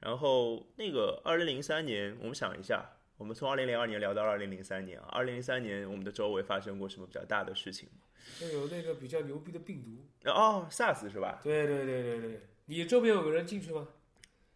[0.00, 2.84] 然后那个二零零三年，我们想一下，
[3.16, 8.00] 我们从二零零二年聊到二零零三年啊，二零零三年我们的周围发生过什么比较大的事情吗？
[8.38, 10.30] 就有那个比较牛逼的病毒。
[10.30, 11.40] 哦，SARS 是吧？
[11.42, 13.88] 对对对对对，你周边有个人进去吗？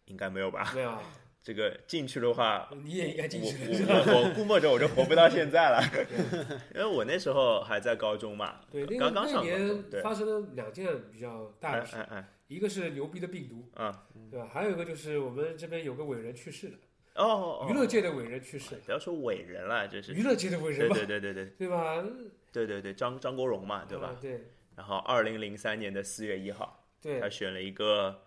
[0.05, 0.71] 应该没有吧？
[0.73, 1.01] 没有啊，
[1.43, 4.03] 这个进去的话，你也应该进去了。
[4.05, 5.81] 我我我估摸着我就活不到现在了，
[6.73, 14.49] 因为我那时候还在高中嘛，对，那个刚刚那年发生了两件比较大哎的事，哎哎，一个是牛逼的病毒，啊，对吧？
[14.51, 16.73] 还有一个就是我们这边有个伟人去世了，
[17.15, 22.03] 哦哦，哦娱乐界的伟人去世，不要说伟人了，就是娱乐界的伟人对吧，对对对对对吧？
[22.51, 24.17] 对对对，张张国荣嘛，对吧啊？
[24.19, 28.23] 对然后二零零三年的四月一号，对他选了一个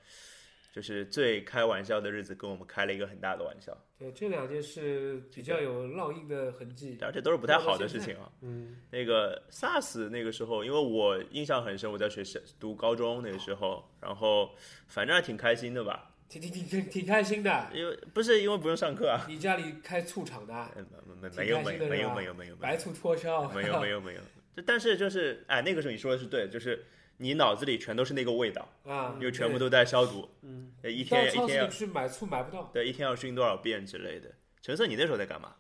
[0.72, 6.96] 就是最开玩笑的日子，跟我们开了一个很大的玩笑，对，这两件事比较有烙印的痕迹。
[7.02, 8.32] 而且都是不太好的事情啊。
[8.40, 14.50] 嗯，那个 SARS 那个时候，因为我印象很深，我在学校读高中那个时候，然后
[14.86, 17.68] 反正还挺开心的吧，挺挺挺挺挺开心的。
[17.74, 24.20] 因为不是因为不用上课啊，你家里开醋厂的，没没没挺没有没没有没有没有白醋脱销，没有没有没有，
[24.56, 26.82] 就但是就是哎那个时候你说的是对，就是
[27.22, 34.28] 你脑子里全都是那个味道，啊，因为全部都在消毒，嗯，一天一天要去买醋买不到，对一天要熏多少遍之类的。
[34.60, 35.54] 陈色，你那时候在干嘛？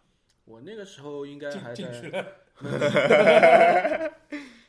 [0.44, 2.26] 我那个时候应该还进在 进去了。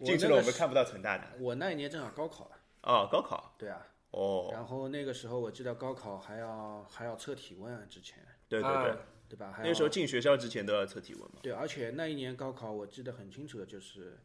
[0.05, 2.51] 进去了我们看不到陈大的我那一年正好高考了，
[2.83, 3.87] 哦，高考对啊。
[4.11, 9.51] 哦，然后那个时候我记得高考还要还要测体温啊，之前对对对啊，对吧？
[9.51, 11.39] 还那时候进学校之前都要测体温嘛。
[11.41, 14.19] 对，而且那一年高考我记得很清楚的就是，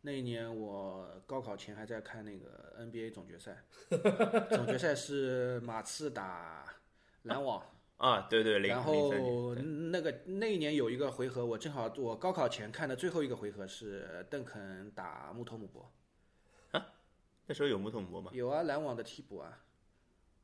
[0.00, 3.64] 那一年我高考前还在看那个 NBA 总决赛，
[4.50, 6.64] 总决赛是马刺打
[7.24, 7.62] 篮网，
[7.96, 9.12] 啊，对对，零然后，
[9.90, 15.92] 那个那一年有一个回合，我正好我高考前看的最后一个回合是邓肯打穆托姆博，
[17.46, 18.30] 那时候有木桶博吗？
[18.32, 19.64] 有啊，篮网的替补啊，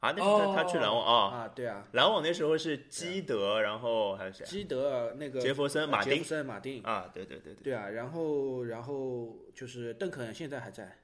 [0.04, 4.46] 啊，那是他他去篮网啊，啊，对啊，篮网那时候是基德，然后还有谁啊？
[4.46, 10.98] 基德那个杰弗森、马丁杰弗森、马丁，啊，对对对对，对啊，然后然后就是邓肯现在还在，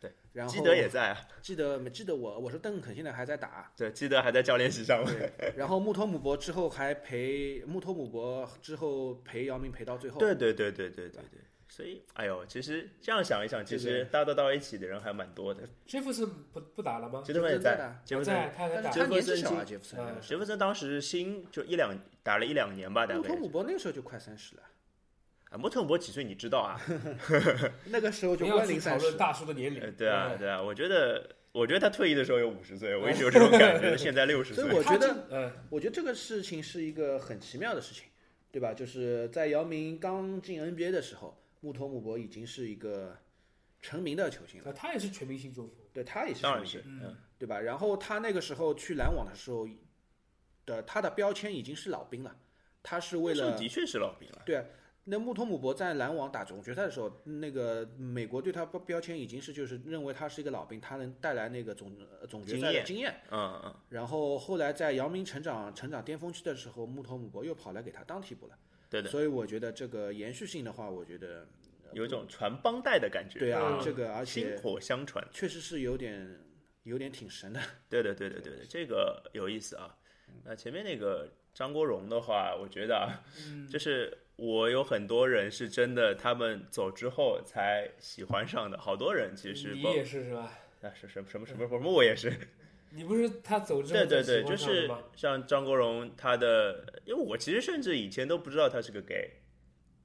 [0.00, 5.04] 对，然后基德也在啊，基德没记得我我说邓肯现在还在打，对，基德还在教练席上。
[5.04, 11.40] 对，然后穆托姆博之后还陪穆托姆博之后陪姚明陪到最后，对对对对对对对，
[11.76, 15.68] 所以哎呦，其实这样想一想，其实搭得到一起的人还蛮多的。
[15.84, 17.20] 杰弗森不不打了吗？
[17.26, 18.48] 杰弗森也杰弗森在杰弗森在，
[18.80, 24.62] 他杰弗森今年纪小啊，杰弗森杰弗森当时新就一两打了一两年吧，大候，穆概托姆博那个时候就快三十了，
[25.50, 26.80] 啊，穆特姆博几岁你知道啊？
[27.90, 29.92] 那个时候就不要关零三十去讨论，大叔的年呃，龄。
[29.96, 34.62] 对啊，嗯对啊，我觉得，我觉得他退役的时候有五十岁，我一直有这种感觉，现在六十岁。
[34.62, 38.04] 所以我觉得他这嗯，我觉得这个事情是一个很奇妙的事情，
[38.52, 38.72] 对吧？
[38.72, 43.16] 就是在姚明刚进 NBA 的时候，穆托姆博已经是一个
[43.80, 45.74] 成名的球星了，啊他也是全明星中锋。
[45.94, 47.58] 对他也是当然是，成名星，嗯，对吧？
[47.58, 49.66] 然后他那个时候去篮网的时候
[50.66, 52.36] 的他的标签已经是老兵了，
[52.82, 54.42] 他是为了的确是老兵了。
[54.44, 54.64] 对啊，
[55.04, 63.22] 那穆托姆博在篮网打总决赛的时候，那个美国对他标标签已经是就是认为他是一个老兵，他能带来那个总呃总决赛的经验。
[63.30, 68.58] 嗯嗯，然后后来在姚明成长成长巅峰期的时候，穆托姆博又跑来给他当替补了。
[68.94, 71.46] 对的，所以我觉得这个延续性的话，我觉得
[71.92, 73.38] 有一种传帮带的感觉。
[73.38, 75.26] 对啊，嗯这个而且薪火相传。
[75.32, 76.40] 确实是有点
[76.84, 77.60] 有点挺神的。
[77.88, 79.96] 对的，对的，对的，这个有意思啊。
[80.44, 90.52] 那前面那个张国荣的话，我觉得啊，嗯就是我有很多人是真的，他们走之后才喜欢上的，好多人其实你也是是吧？
[90.82, 92.30] 啊是什么什么什么什么我也是，
[92.94, 94.90] 你不是他走之后对对对，就是？
[95.16, 99.30] 像张国荣他的，因为我其实甚至以前都不知道他是个 gay，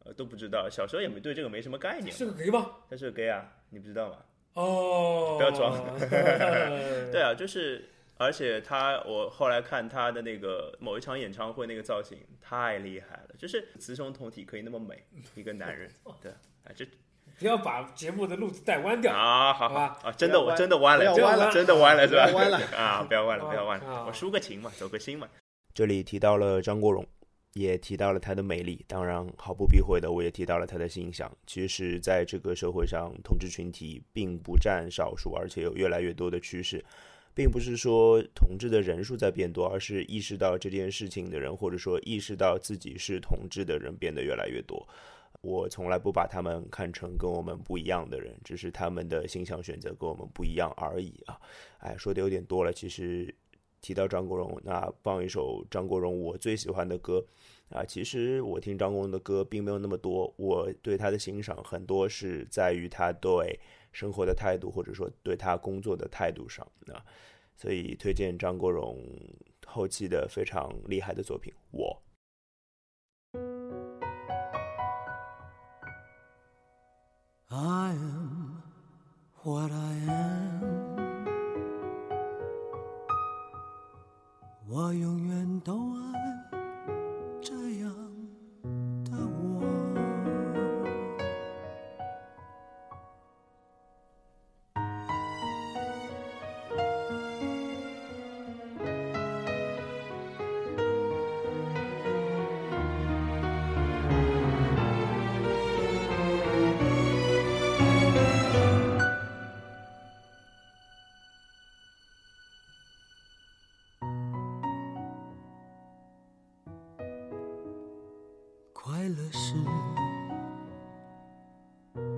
[0.03, 2.71] 呃都不知道，小时候也没对这个没什么概念，是个 gay 吗？
[2.89, 4.17] 他是个 gay 啊，你不知道吗？
[4.53, 5.99] 哦，不要装
[7.11, 7.87] 对啊，就是，
[8.17, 15.89] 而且他，我后来看他的那个某一场演唱会那个造型太厉害了，就是雌雄同体可以那么美，一个男人，
[16.21, 16.85] 对，啊，这
[17.39, 19.13] 不要把节目的路子带弯掉。
[19.13, 22.29] 啊，好好吧啊，真的我真的弯了，弯了真的弯了是吧？
[22.33, 25.27] 弯了啊，不要弯了，啊不要弯啊了，我输个情嘛，走个心嘛。
[25.73, 27.05] 这里提到了张国荣，
[27.53, 31.31] 也提到了他的美丽，当然毫不避讳的，我也提到了他的形象。
[31.47, 36.83] 其实，在这个社会上，同志群体并不占少数，而且有越来越多的趋势。
[37.35, 44.85] 并不是说同志的人数在变多，而是意识到这件事情的人，或者说意识到自己是同志的人变得越来越多。
[45.41, 51.39] 我从来不把他们看成跟我们不一样的人，只是他们的形象选择跟我们不一样而已啊！
[51.77, 52.73] 哎，说的有点多了。
[52.73, 53.33] 其实
[53.79, 57.25] 提到张国荣，那放一首张国荣我最喜欢的歌
[57.69, 57.85] 啊。
[57.85, 63.57] 其实我听张国荣的歌并没有那么多，我对他的欣赏很多是在于他对
[63.93, 66.99] 生活的态度，或者说对他工作的态度上啊。
[67.55, 68.97] 所以推荐张国荣
[69.65, 71.97] 后期的非常厉害的作品《我》。
[77.50, 78.62] I am
[79.42, 80.94] what I am，
[84.66, 86.17] 我永远都爱
[119.09, 119.55] 乐是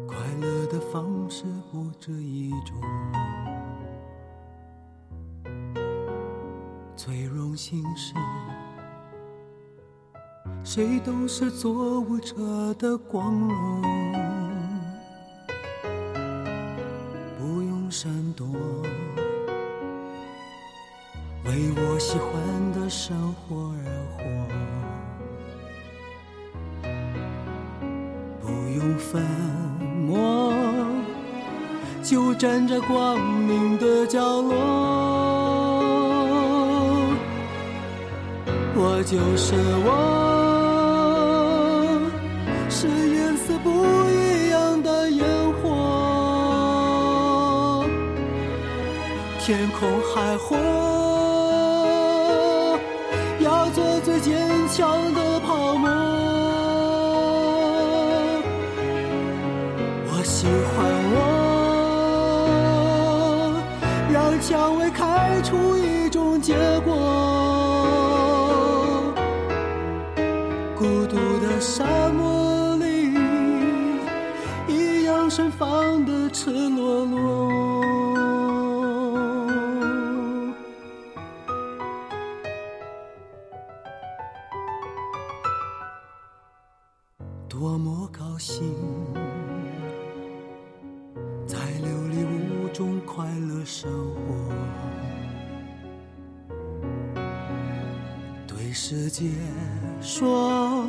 [0.05, 2.75] 快乐的方式不止一种，
[6.93, 8.13] 最荣幸是
[10.63, 13.81] 谁都是做舞者的光荣，
[39.21, 39.53] 都是
[39.85, 39.89] 我，
[42.71, 43.69] 是颜色不
[44.09, 45.23] 一样的烟
[45.61, 47.85] 火，
[49.39, 50.57] 天空海阔，
[53.39, 55.30] 要做最坚强的
[75.61, 77.51] 放的赤裸裸。
[87.47, 88.73] 多么高兴，
[91.45, 94.33] 在琉璃屋中快乐生活，
[98.47, 99.29] 对世界
[100.01, 100.87] 说，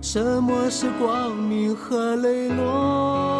[0.00, 3.39] 什么是光明和磊落？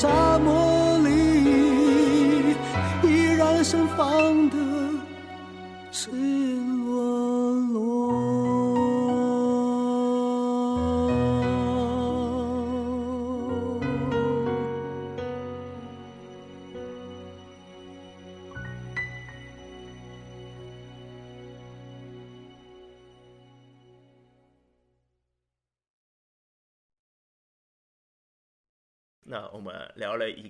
[0.00, 0.69] 沙漠。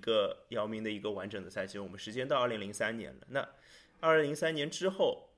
[0.01, 3.27] 个姚明的一个完整的赛季，我们时间到二零零三年了。
[3.29, 3.49] 那
[4.01, 5.29] 二零零三年之后，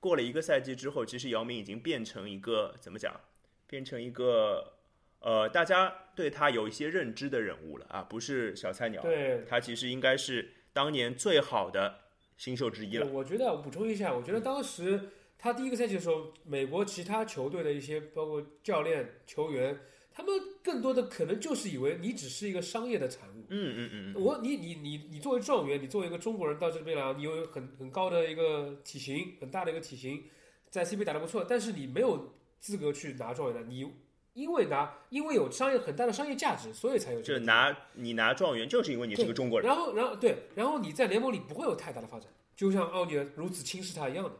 [0.00, 3.20] 过了一个赛季之后，其实姚明已经变成一个怎么讲？
[3.66, 4.74] 变成一个
[5.20, 9.02] 呃，大家对他有一些认知的人物了啊，不是小菜鸟。
[9.02, 12.00] 对，他其实应该是当年最好的
[12.36, 13.06] 新秀之一了。
[13.06, 15.08] 我觉得我补充一下，我觉得当时
[15.38, 19.80] 他第一个赛季的时候，美国其他球队的一些包括教练、球员，
[20.16, 23.44] 他们更多的可能就是以为你只是一个商业的产物。
[23.48, 30.22] 嗯嗯嗯嗯，我你你你你作为状元，你作为一个中国人到这边来，你有很很高的一个体型，很大的一个体型，
[30.70, 33.92] 在 CBA 打得不错，但是你没有资格去拿状元的，你
[34.34, 39.68] 因为拿因为有商业很大的商业价值，所以才有这个就拿你拿状元，就是因为你是个中国人。
[39.68, 44.32] 然后然后对，然后你在联盟里不会有太大的发展，就像奥尼尔如此轻视他一样的，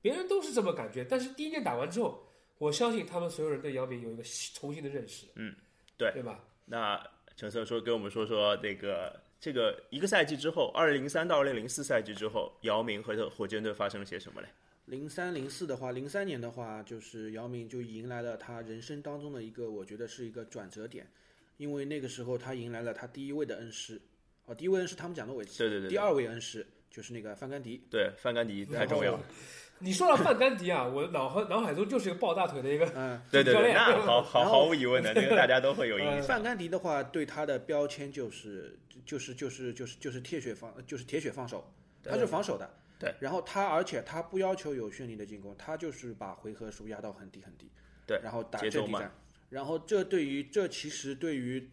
[0.00, 1.06] 别人都是这么感觉。
[1.08, 2.26] 但是第一年打完之后，
[2.60, 4.22] 我相信他们所有人对姚明有一个
[4.54, 5.54] 重新的认识，嗯，
[5.96, 6.44] 对对吧？
[6.66, 7.02] 那
[7.34, 14.48] 陈色说给我们说说这个这个一个赛季之后，二零零三到二零零四赛季之后，姚明和火箭队发生了些什么嘞？
[14.84, 21.10] 零三零四的话，零三年的话，就是姚明就迎来了他人生当中的一个，我觉得是一个转折点，
[21.56, 23.98] 因为那个时候他迎来了他第一位的恩师，
[24.44, 29.24] 哦，第一位恩师汤姆贾诺维奇，对对对第二位恩师就是那个范甘迪，对，范甘迪太重要了。
[29.80, 36.22] 你说到范甘迪啊，我脑海脑海中就是一个抱大腿的一个嗯， 对对对，那毫毫毫无疑问的， 这个大家都会有印象。
[36.22, 41.72] 范甘迪的话，对他的标签就是就是就是就是就是铁血防就是铁血防守，
[42.04, 42.70] 他是防守的。
[42.98, 47.70] 对，然后他而且他不要求有绚丽的进攻，他就是把回合数压到很低很低。
[48.06, 49.10] 对然后打阵地战，
[49.48, 51.70] 然后这对于这其实对于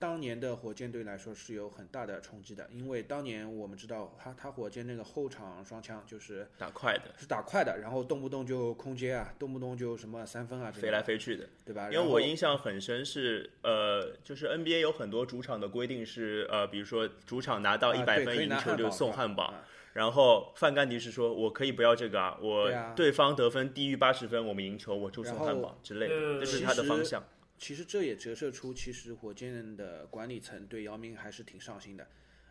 [0.00, 11.46] 当年的火箭队来说是有很大的冲击的，因为当年我们知道他他火箭那个后场双枪就是打快的，是打快的，然后动不动就空接啊，动不动就什么三分啊，飞来飞去的。
[11.66, 11.90] 对吧？
[11.92, 27.22] 因为我印象很深是，呃，就是 NBA 有很多主场的规定是，呃，比如说主场拿到啊一百分赢球就送汉堡，啊然后范甘迪是说，我可以不要这个啊，我对方得分低于八十分，我们赢球我就送汉堡之类的，呃这是他的方向。
[27.60, 32.06] 其实这也折射出，其实火箭的管理层对姚明还是挺上心的，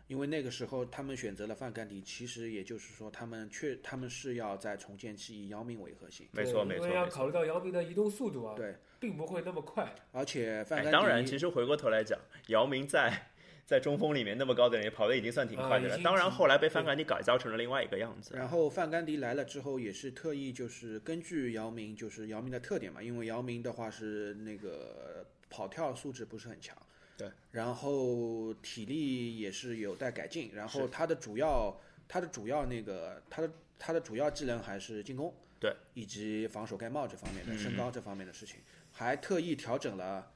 [0.06, 7.08] 因为那个时候他们选择了范甘迪，其实也就是说他们确他们是要在重建期以姚明为核心，没错，没错，因为要。
[7.08, 9.92] 考虑到姚明的移动速度啊，对，并不会那么快。
[10.12, 13.32] 而且范哎，甘迪、当然，其实回过头来讲，姚明在
[13.70, 15.94] 在中锋里面那么高的人，也跑的已经算挺快的了。
[15.94, 18.34] 啊当然，后来被范甘迪改造成了另外一个样子。
[18.34, 26.76] 然后范甘迪来了之后，也是特意就是根据姚明，就是姚明的特点嘛，因为姚明的话是那个跑跳素质不是很强，
[27.16, 38.56] 对，然后体力也是有待改进，然后他的主要他的主要那个他的他的主要技能还是进攻，对，以及防守盖帽这方面的、嗯身高这方面的事情，
[38.90, 40.32] 还特意调整了，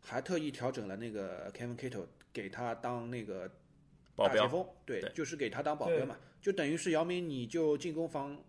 [0.00, 2.06] 还特意调整了那个 Kevin Cato
[2.38, 3.50] 给他当那个
[4.14, 8.40] 保镖大前锋，对，对就是给他当保镖嘛，就等于是姚明，你就进攻防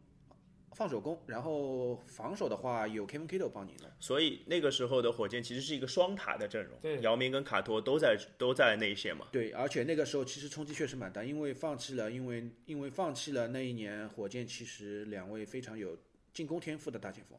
[0.74, 3.90] 放手攻，然后防守的话有 Kevin Cato 帮你弄。
[4.00, 9.26] 所以那个时候的火箭其实是一个双塔的阵容，对姚明跟卡托都在都在内线嘛。
[9.32, 15.98] 对，而且那个时候其实冲击确实蛮大，因为放弃了，因为因为放弃了那一年火箭其实两位非常有
[16.32, 17.36] 进攻天赋的大前锋，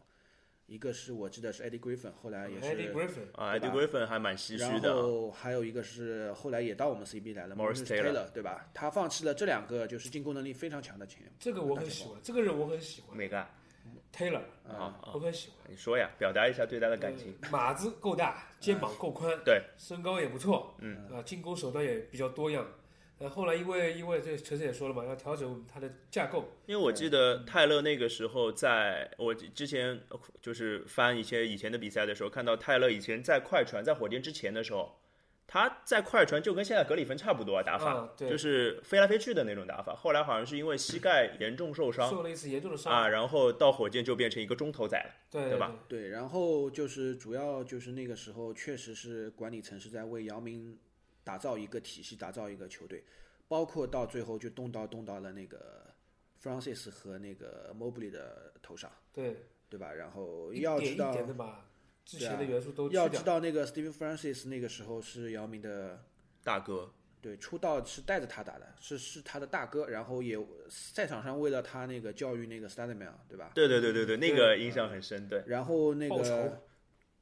[0.70, 5.02] 一个是我记得是 Eddie Griffin，后来也是 Eddie 是，Griffin，啊，Eddie Griffin 还蛮唏然嘘的然。
[5.02, 8.70] 后还有一个是后来也到我们 CB 来了 Morris Taylor，Taylor 对吧？
[8.72, 13.50] 他放弃了这两个就是进攻能力非常强的前这个我很喜欢，这个人我很喜欢哪个啊
[14.14, 15.68] ？，Taylor，啊啊我很喜欢。
[15.68, 17.34] 你说呀，表达一下对他的感情。
[17.42, 22.64] 呃码子够大，肩膀够宽，对，身高也不错，嗯啊，进攻手段也比较多样。
[23.20, 30.00] 呃，后来因为因为这陈晨也说了嘛，要调整它的架构，因为我记得泰勒那个时候在，我之前
[30.40, 34.98] 就是翻一些以前的比赛的时候，看到泰勒以前在快船在火箭之前的时候，
[35.46, 39.94] 他在快船就跟现在格里芬差不多啊打法，啊对就是飞来飞去的那种打法。
[39.94, 45.10] 后来好像是因为膝盖严重受伤受了一次严重的伤，啊，然后到火箭就变成一个中投仔了。
[45.30, 45.76] 对对吧？
[45.86, 50.78] 对，然后就是主要就是那个时候确实是管理层是在为姚明
[51.24, 53.02] 打造一个体系，打造一个球队，
[53.48, 55.86] 包括到最后就动刀动到了那个
[56.42, 59.92] Francis 和那个 Mobley 的头上，对，对吧？
[59.92, 61.68] 然后要知道，点的把
[62.04, 63.22] 之前的元素都去要知。
[63.22, 66.04] 道那个 Steven Francis 那个时候是姚明的。
[66.42, 66.90] 大哥，
[67.20, 70.38] 对，出道是带着他打的，是是他的大哥，然后也
[70.70, 73.52] 赛场上为了他那个教育那个 s t a d m a n 对吧？
[73.54, 75.28] 对对对对对，那个印象很深。
[75.28, 76.62] 对，然后那报仇个，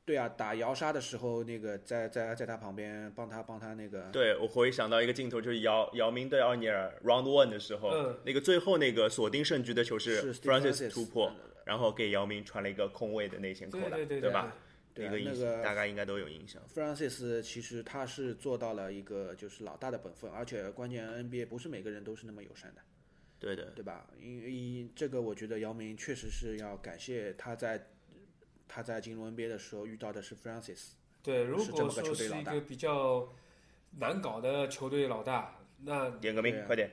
[0.09, 11.30] 对啊，打摇杀的时候，那个在在在他旁边帮他帮他那个，对我回想到一个镜头，就是姚姚明对奥尼尔 Round One 的时候，嗯那个最后那个锁定胜局的球是 Francis 突破，
[11.66, 14.50] 然后给姚明传了一个空位的内线扣篮，对对对吧？？
[14.94, 16.61] 对啊那个印那个大概应该都有印象。
[16.74, 22.80] Francis 其实他是做到了一个就是老大的本分，而且关键 NBA 不是每个人都是那么友善的，
[23.38, 24.09] 对的，对吧？
[24.18, 27.86] 因因这个我觉得姚明确实是要感谢他在
[28.68, 30.90] 他在进入 NBA 的时候遇到的是 Francis，
[31.22, 33.28] 对，如果说球队是一个比较
[33.98, 36.90] 难搞的球队老大，那点个名快点！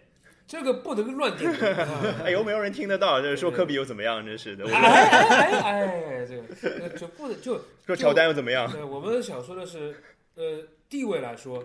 [0.48, 2.22] 这个不能乱点名 啊！
[2.24, 3.20] 哎，有没有人听得到？
[3.20, 4.24] 就是说科比又怎么样？
[4.24, 8.72] 真是的，我哎哎哎哎，这个这个就不能就说乔丹又怎么样？
[8.72, 10.04] 对，我们想说的是，
[10.36, 11.64] 呃，地位来说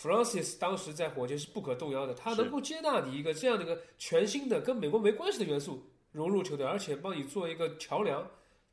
[0.00, 8.26] ，Francis 当时在火箭是不可动摇的，他能够接纳你一个这样的一个全新的跟美国没关系的元素融入球队，而且帮你做一个桥梁，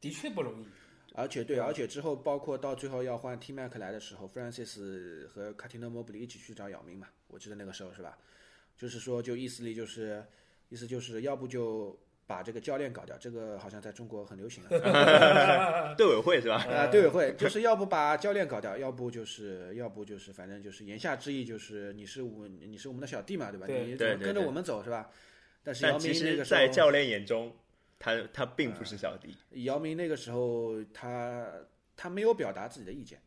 [0.03, 0.67] 的确不容易。
[1.15, 8.17] 而且对，而且之后包括到最后要换 T Mac 来的时候，Francis 和 c a t i n o Mobley 一起去找姚明嘛，我记得那个时候是吧？
[8.75, 10.25] 就是说，就意思里就是
[10.69, 11.95] 意思就是要不就
[12.25, 14.69] 把这个教练搞掉，这个好像在中国很流行啊。
[15.95, 16.55] 队委会是吧？
[16.65, 23.67] 啊，队委会就是要不把教练搞掉，要不就是要不就是反正就是言下之意就是你是我你是我们的小弟嘛，对吧？
[23.67, 25.11] 对你对对对跟着我们走是吧？
[25.63, 27.55] 但是姚但其实，明那个时候在，教练眼中，
[27.99, 29.35] 他他并不是小弟。
[29.63, 31.47] 姚明那个时候他
[31.95, 33.21] 他没有表达自己的意见，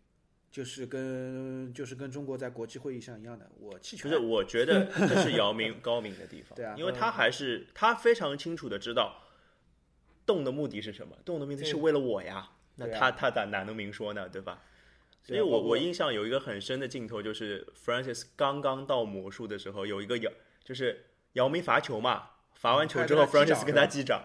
[0.50, 4.18] 就是跟就是跟中国在国际会议上一样的，我弃权不是，。
[4.18, 9.22] 我觉得这是姚明 高明的地方，对啊因为他还是他非常清楚的知道
[10.24, 12.50] 动的目的是什么，动的目的是为了我呀。
[12.78, 14.62] 那他他哪哪能明说呢，对吧？
[15.22, 20.30] 所以我我印象有一个很深的镜头，就是 Francis 刚刚到魔术的时候，有一个姚
[20.62, 24.22] 就是姚明罚球嘛，罚完球之后，Francis 跟他击掌，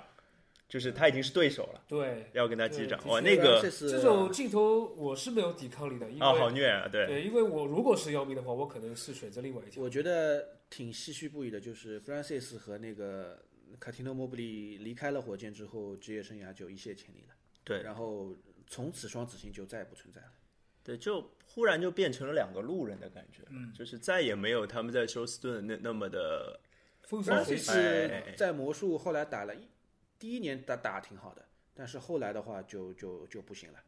[0.72, 2.98] 就是他已经是对手了，对，要跟他击掌。
[3.06, 9.84] 哇，那个这种镜头我是没有抵抗力的，因为、啊，好虐啊，对，对，因为我如果是姚明的话，我可能是选择另外一条。
[9.84, 13.44] 我觉得挺唏嘘不已的，就是 Francis 和那个
[13.82, 17.36] Catino Mobley 离开了火箭之后，职业生涯就一泻千里了。
[17.66, 18.34] 对然后
[18.66, 20.32] 从此双子星就再也不存在了。
[20.86, 26.58] 对，就忽然就变成了两个路人的感觉，嗯，就是再也没有他们在休斯顿那那么的
[27.10, 29.68] Francis 在魔术后来打了一
[30.22, 31.44] 第一年打打挺好的，
[31.74, 33.80] 但是后来的话就就就不行了。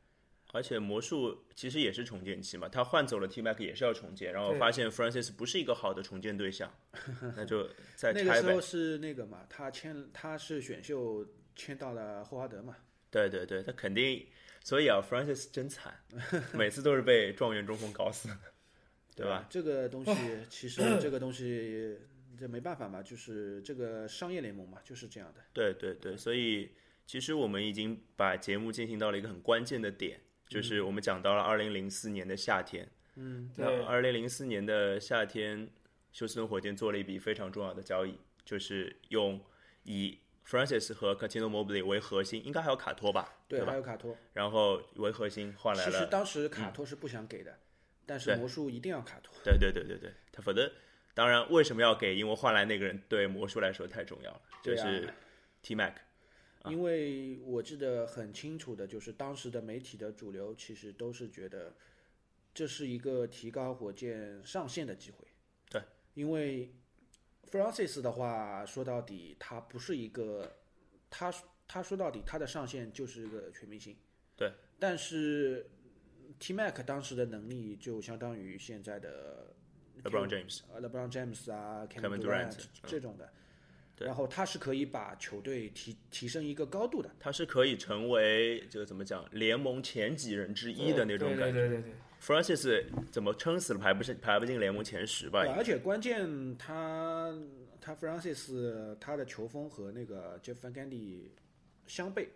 [0.51, 6.73] 而且魔术其实也是重建期嘛，他换走了 T Mac 也是要重建，然后发现 Francis 不是一个好的重建对象，
[7.37, 8.61] 那就再拆呗那个时候。
[8.61, 12.75] 是那个嘛，他签他是选秀签到了霍华德嘛，
[13.11, 14.27] 对对对，他肯定，
[14.63, 15.93] 所以啊，Francis 真惨，
[16.53, 18.29] 每次都是被状元中锋搞死，
[19.15, 19.45] 对吧？？
[19.49, 20.11] 这个东西
[20.49, 21.97] 其实这个东西
[22.37, 25.41] 这没办法嘛，就是这个商业联盟嘛，就是这样的。
[25.53, 26.71] 对对对，所以
[27.05, 32.89] 其实我们已经把节目进行到了一个很关键的点，就是我们讲到了二零零四年的夏天。
[33.15, 35.69] 嗯，那对二零零四年的夏天，
[36.11, 39.39] 休斯顿火箭做了一笔非常重要的交易，就是用
[39.83, 40.17] 以
[40.47, 43.75] Francis 和 Catino Mobley 为核心，应该还有卡托吧，对，吧还？
[43.75, 44.17] 有卡托。
[44.33, 47.59] 然后为核心换来了其实，当时卡托是不想给的，
[48.05, 49.31] 但是魔术一定要卡托。
[49.43, 50.71] 对对对对对，他否则，
[51.13, 52.15] 当然为什么要给？
[52.15, 55.13] 因为换来那个人对魔术来说太重要了，就是
[55.61, 55.95] T Mac。
[56.65, 61.75] 因为我记得很清楚的，就是当时的媒体的主流其实都是觉得
[62.53, 65.27] 这是一个提高火箭上限的机会。
[65.69, 65.81] 对，
[66.13, 66.73] 因为
[67.51, 70.55] Francis 的话说到底，他不是一个，
[71.09, 71.33] 他
[71.67, 73.97] 他说到底他的上限就是一个全明星。
[74.37, 74.49] 对，
[74.79, 75.69] 但是
[76.39, 79.53] T Mac 当时的能力就相当于现在的
[80.03, 82.49] LeBron James 呃 LeBron James 啊 Kevin 嗯
[82.85, 83.29] 这种的。
[83.95, 87.11] 对然后他是可以把球队提提升一个高度的。
[87.19, 91.51] 他是可以成为这个怎么讲联盟前几人之一的那种感觉。
[91.51, 95.53] 对对对对，Francis 怎么撑死了排不进排不进联盟前十吧对，？
[95.53, 97.31] 而且关键他
[97.79, 101.29] 他 Francis 他的球风和那个 Jeff Van Gundy
[101.85, 102.29] 相悖，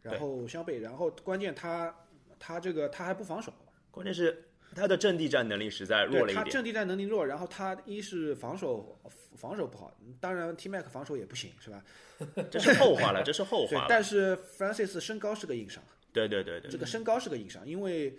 [0.00, 1.94] 然后相悖，然后关键他
[2.38, 3.52] 他这个他还不防守，
[3.90, 4.47] 关键是
[4.78, 6.36] 他的阵地战能力实在弱了一点。
[6.36, 8.98] 他阵地战能力弱，然后他一是防守
[9.36, 11.84] 防守不好，当然 T Mac 防守也不行，是吧？
[12.50, 13.86] 这是后话了，这是后话， 了。
[13.88, 18.18] 但是 Francis 身高是个硬伤，对对对对这个身高是个硬伤，因为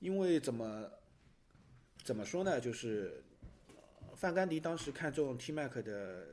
[0.00, 0.90] 因为怎么
[2.02, 3.22] 怎么说呢，就是
[3.68, 6.26] 呃范甘迪当时看中 T Mac 的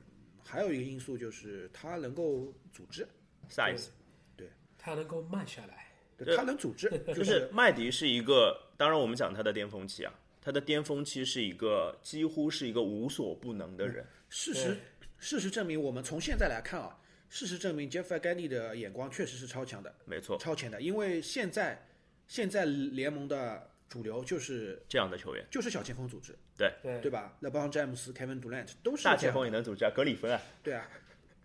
[0.44, 3.08] 还有一个因素就是他能够组织
[3.50, 3.88] ，，size
[4.36, 5.88] 对他能够慢下来。
[6.24, 10.12] 对他能组织，就就是麦迪是一个，当然我们讲他的巅峰期啊，
[10.42, 14.04] 他的巅峰期是一个几乎是一个无所不能的人。
[14.28, 14.76] 事实
[15.20, 21.88] 事实证明，我们从现在来看啊，事实证明 Jeff Van Gundy 的眼光确实是超强的，没错，超前的，因为现在
[22.28, 26.74] 现在联盟的主流就是这样的球员，就是小前锋组织，对。
[26.82, 27.00] 对。
[27.02, 30.90] 对吧？LeBron James、Kevin Durant 都是大前锋也能组织啊，格里芬啊，对啊，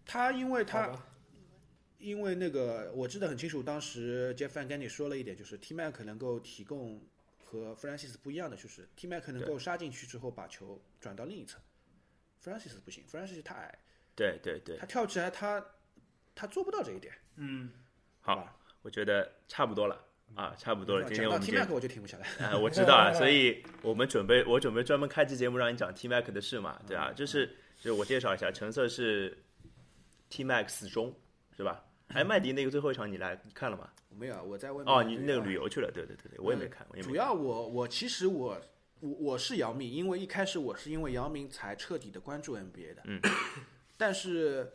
[0.07, 0.91] 他因为他
[1.99, 6.99] 因为那个我记得很清楚，当时 Jeff Van Gundy 说了一点，就是 T Mac 能够提供
[7.49, 11.59] 和 Francis 不一样的，就是 T Mac 能够杀进去之后把球转到另一侧
[12.43, 13.79] ，Francis 不行，Francis 太矮，
[14.17, 15.65] 对对对，他跳起来他
[16.35, 17.15] 他做不到这一点。
[17.37, 17.71] 嗯，
[18.21, 21.05] 好，我觉得差不多了啊，差不多了。
[21.07, 22.27] 今天讲到我们 T 节 Mac 我就停不下来。
[22.49, 27.47] 啊， 我知道啊， 所以我们准备，我准备专门开期节目让你讲 T Mac 的事嘛，对啊，就是
[27.79, 29.39] 就是我介绍一下，橙色是
[30.29, 31.15] T Mac 死忠
[31.57, 31.85] 是吧？
[32.09, 33.89] 哎，麦迪那个最后一场你来你看了吗？
[34.11, 37.13] 没有，我在外面哦，你那个旅游去了，对对对对，我也没看，我也没看。
[37.13, 38.61] 主要我我其实我
[39.01, 43.03] 我我是姚明，因为一开始我是因为姚明才彻底的关注 NBA 的。
[43.05, 43.21] 嗯。
[43.99, 44.73] 但是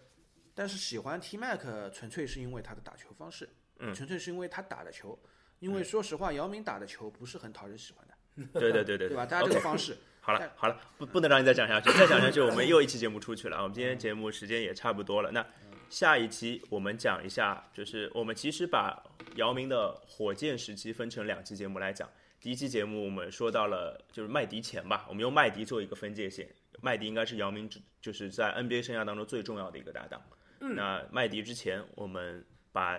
[0.54, 1.62] 但是喜欢 T Mac
[1.94, 5.18] 纯粹是因为他的打球方式，嗯纯粹是因为他打的球。
[5.60, 9.28] 因为说实话，姚明打的球不是很讨人喜欢的，对对对对对吧？
[9.28, 13.62] 大家这个方式， 好了好了，不不能让你再讲下去，再讲下去我们又一期节目出去了啊。
[13.62, 15.46] 我们今天节目时间也差不多了，那
[15.92, 18.98] 下一期我们讲一下，就是我们其实把
[19.36, 22.10] 姚明的火箭时期分成两期节目来讲。
[22.40, 26.50] 第一期节目我们说到了就是麦迪前吧，我们用麦迪做一个分界线，
[26.82, 27.70] 麦迪应该是姚明
[28.00, 30.22] 就是在 NBA 生涯当中最重要的一个搭档。
[30.60, 32.98] 那麦迪之前，我们把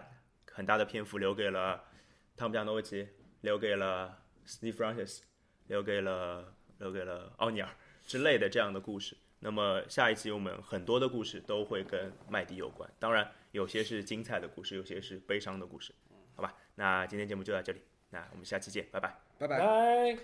[0.50, 1.82] 很大的篇幅留给了
[2.36, 3.08] 汤姆加诺维奇，
[3.40, 5.22] 留给了 Steve Francis，
[5.66, 7.74] 留给了留给了奥尼尔
[8.06, 9.16] 之类的这样的故事。
[9.44, 15.92] 那么下一期我们很多的故事都会跟麦迪有关，当然有些是精彩的故事，有些是悲伤的故事，
[16.36, 16.54] 好吧？
[16.76, 19.18] 那今天节目就到这里，那我们下期见，拜拜。
[19.38, 19.58] 拜拜。
[19.58, 20.16] 拜。